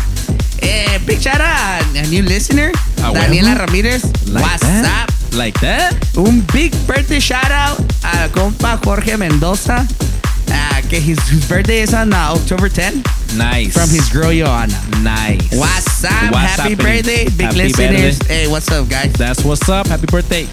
Eh, 0.59 0.99
big 1.05 1.19
shout 1.19 1.35
out 1.35 1.95
a, 1.95 2.01
new 2.09 2.23
listener, 2.23 2.71
A 3.03 3.11
Daniela. 3.11 3.55
Ramírez. 3.55 4.03
Like 4.27 4.43
What's 4.45 4.61
that? 4.61 5.07
up? 5.09 5.13
Like 5.35 5.59
that? 5.59 5.93
Un 6.15 6.45
big 6.53 6.73
birthday 6.87 7.19
shout 7.19 7.51
out 7.51 7.77
a 8.03 8.29
compa 8.29 8.79
Jorge 8.83 9.17
Mendoza. 9.17 9.85
Uh, 10.55 10.81
his, 10.89 11.19
his 11.27 11.47
birthday 11.49 11.79
is 11.79 11.93
on 11.93 12.13
uh, 12.13 12.33
October 12.39 12.69
10 12.69 13.03
Nice. 13.35 13.73
from 13.73 13.89
his 13.89 14.07
girl 14.09 14.31
Joanna. 14.31 14.73
Nice. 15.01 15.41
What's 15.57 16.03
up? 16.05 16.31
What's 16.31 16.55
Happy 16.55 16.75
happening? 16.75 16.77
birthday, 16.77 17.25
big 17.25 17.41
Happy 17.41 17.57
listeners. 17.57 18.19
birthday. 18.19 18.33
Hey, 18.33 18.47
what's 18.47 18.71
up, 18.71 18.87
guys? 18.89 19.13
That's 19.13 19.43
what's 19.43 19.67
up. 19.67 19.87
Happy 19.87 20.05
birthday. 20.07 20.47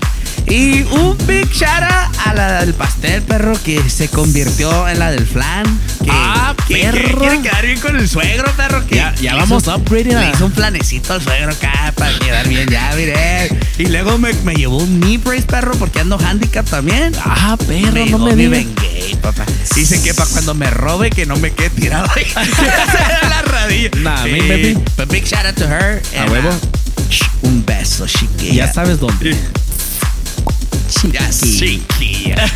Y 0.48 0.82
un 0.82 1.16
big 1.26 1.48
shout 1.50 1.82
out 1.82 2.14
a 2.26 2.34
la 2.34 2.60
del 2.60 2.74
pastel, 2.74 3.22
perro, 3.22 3.54
que 3.64 3.88
se 3.88 4.08
convirtió 4.08 4.86
en 4.88 4.98
la 4.98 5.10
del 5.10 5.26
flan. 5.26 5.64
Que, 6.04 6.10
Ah, 6.10 6.54
perro. 6.68 7.18
quiere 7.20 7.40
quedar 7.40 7.64
bien 7.64 7.80
con 7.80 7.96
el 7.96 8.08
suegro, 8.08 8.50
perro. 8.52 8.86
Que 8.86 8.96
Ya- 8.96 9.14
ya 9.14 9.34
vamos 9.36 9.62
hizo- 9.62 9.76
upgrading 9.76 10.18
Le 10.18 10.30
hizo 10.30 10.46
un 10.46 10.52
planecito 10.52 11.14
al 11.14 11.22
suegro 11.22 11.52
acá 11.52 11.92
para 11.96 12.18
quedar 12.18 12.46
bien, 12.48 12.68
ya, 12.68 12.92
mire. 12.96 13.48
Y 13.78 13.86
luego 13.86 14.18
me, 14.18 14.32
me 14.44 14.54
llevó 14.54 14.78
un 14.78 15.00
knee 15.00 15.18
brace, 15.18 15.42
perro, 15.42 15.72
porque 15.78 16.00
ando 16.00 16.18
handicap 16.18 16.68
también. 16.68 17.14
Ah, 17.24 17.56
perro, 17.66 17.90
no 17.92 18.04
llegó 18.04 18.18
me 18.18 18.34
mi. 18.36 18.46
Bengay, 18.48 19.16
papá. 19.22 19.44
Dice 19.74 20.02
que 20.02 20.12
para 20.12 20.28
cuando 20.30 20.54
me 20.54 20.68
robe, 20.70 21.08
que 21.10 21.24
no 21.24 21.36
me 21.36 21.50
quede 21.52 21.70
tirado 21.70 22.08
ahí. 22.14 22.26
la 23.28 23.42
radilla. 23.42 23.90
Nah, 24.00 24.22
Sí, 24.24 24.30
me, 24.30 24.40
baby. 24.48 24.78
But 24.98 25.08
big 25.10 25.24
shout 25.24 25.46
out 25.46 25.54
to 25.56 25.64
her. 25.66 26.02
A 26.18 26.30
huevo. 26.30 26.50
uh, 26.50 27.46
un 27.46 27.64
beso, 27.64 28.06
chiquilla. 28.06 28.66
Ya 28.66 28.72
sabes 28.72 28.98
dónde. 29.00 29.36
Ya, 31.12 31.28
chiquilla. 31.30 32.36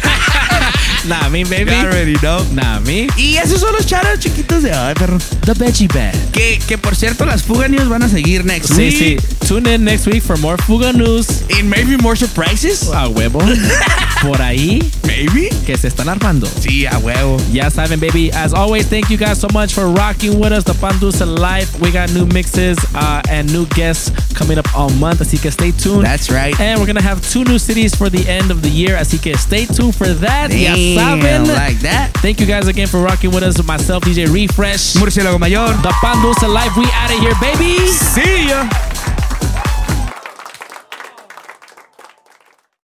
Nah, 1.06 1.28
me, 1.28 1.44
baby. 1.44 1.70
You 1.70 1.86
already 1.86 2.14
know. 2.14 2.44
Nah, 2.52 2.80
me. 2.80 3.06
Y 3.16 3.36
esos 3.36 3.60
son 3.60 3.72
los 3.74 3.86
charos 3.86 4.18
chiquitos 4.18 4.62
de 4.64 4.72
hoy, 4.72 4.92
perro. 4.94 5.18
The 5.42 5.54
veggie 5.54 5.86
bad. 5.86 6.12
Que, 6.32 6.58
que 6.66 6.78
por 6.78 6.96
cierto, 6.96 7.24
las 7.24 7.44
Fuga 7.44 7.68
News 7.68 7.88
van 7.88 8.02
a 8.02 8.08
seguir 8.08 8.44
next 8.44 8.72
Sí, 8.72 8.76
week. 8.88 9.20
sí. 9.20 9.46
Tune 9.46 9.72
in 9.72 9.84
next 9.84 10.06
week 10.08 10.20
for 10.20 10.36
more 10.38 10.56
Fuga 10.64 10.92
news. 10.92 11.42
And 11.56 11.70
maybe 11.70 11.96
more 11.96 12.16
surprises. 12.16 12.88
A 12.92 13.06
huevo. 13.08 13.38
Por 14.22 14.40
ahí. 14.42 14.82
Maybe. 15.06 15.50
Que 15.64 15.76
se 15.76 15.86
están 15.86 16.08
armando. 16.08 16.48
Sí, 16.60 16.86
a 16.86 16.98
huevo. 16.98 17.36
Ya 17.52 17.70
saben, 17.70 18.00
baby. 18.00 18.32
As 18.32 18.52
always, 18.52 18.86
thank 18.88 19.08
you 19.08 19.16
guys 19.16 19.38
so 19.38 19.46
much 19.52 19.72
for 19.74 19.86
rocking 19.88 20.40
with 20.40 20.50
us. 20.52 20.64
The 20.64 20.72
Pandusa 20.72 21.24
Live. 21.38 21.80
We 21.80 21.92
got 21.92 22.10
new 22.12 22.26
mixes 22.26 22.78
uh, 22.96 23.22
and 23.30 23.52
new 23.52 23.66
guests 23.76 24.10
coming 24.34 24.58
up 24.58 24.66
all 24.74 24.90
month. 24.90 25.20
Así 25.20 25.38
que 25.40 25.52
stay 25.52 25.70
tuned. 25.70 26.04
That's 26.04 26.30
right. 26.30 26.58
And 26.58 26.80
we're 26.80 26.86
going 26.86 26.96
to 26.96 27.02
have 27.02 27.20
two 27.30 27.44
new 27.44 27.58
cities 27.60 27.94
for 27.94 28.10
the 28.10 28.25
end 28.26 28.50
of 28.50 28.62
the 28.62 28.68
year. 28.70 28.96
Así 28.96 29.18
que 29.18 29.36
stay 29.36 29.66
tuned 29.66 29.94
for 29.94 30.08
that. 30.20 30.50
ya 30.52 30.74
saben. 30.74 31.46
like 31.46 31.80
that. 31.80 32.10
Thank 32.22 32.40
you 32.40 32.46
guys 32.46 32.68
again 32.68 32.86
for 32.86 33.00
rocking 33.00 33.30
with 33.30 33.42
us. 33.42 33.62
Myself, 33.62 34.04
DJ 34.04 34.26
Refresh. 34.32 34.94
Murciélago 34.96 35.38
Mayor. 35.38 35.68
The 35.82 35.92
Pandusa 36.02 36.48
Live. 36.48 36.76
We 36.76 36.84
out 36.92 37.10
of 37.10 37.18
here, 37.20 37.34
baby. 37.40 37.86
See 37.88 38.48
ya. 38.48 38.95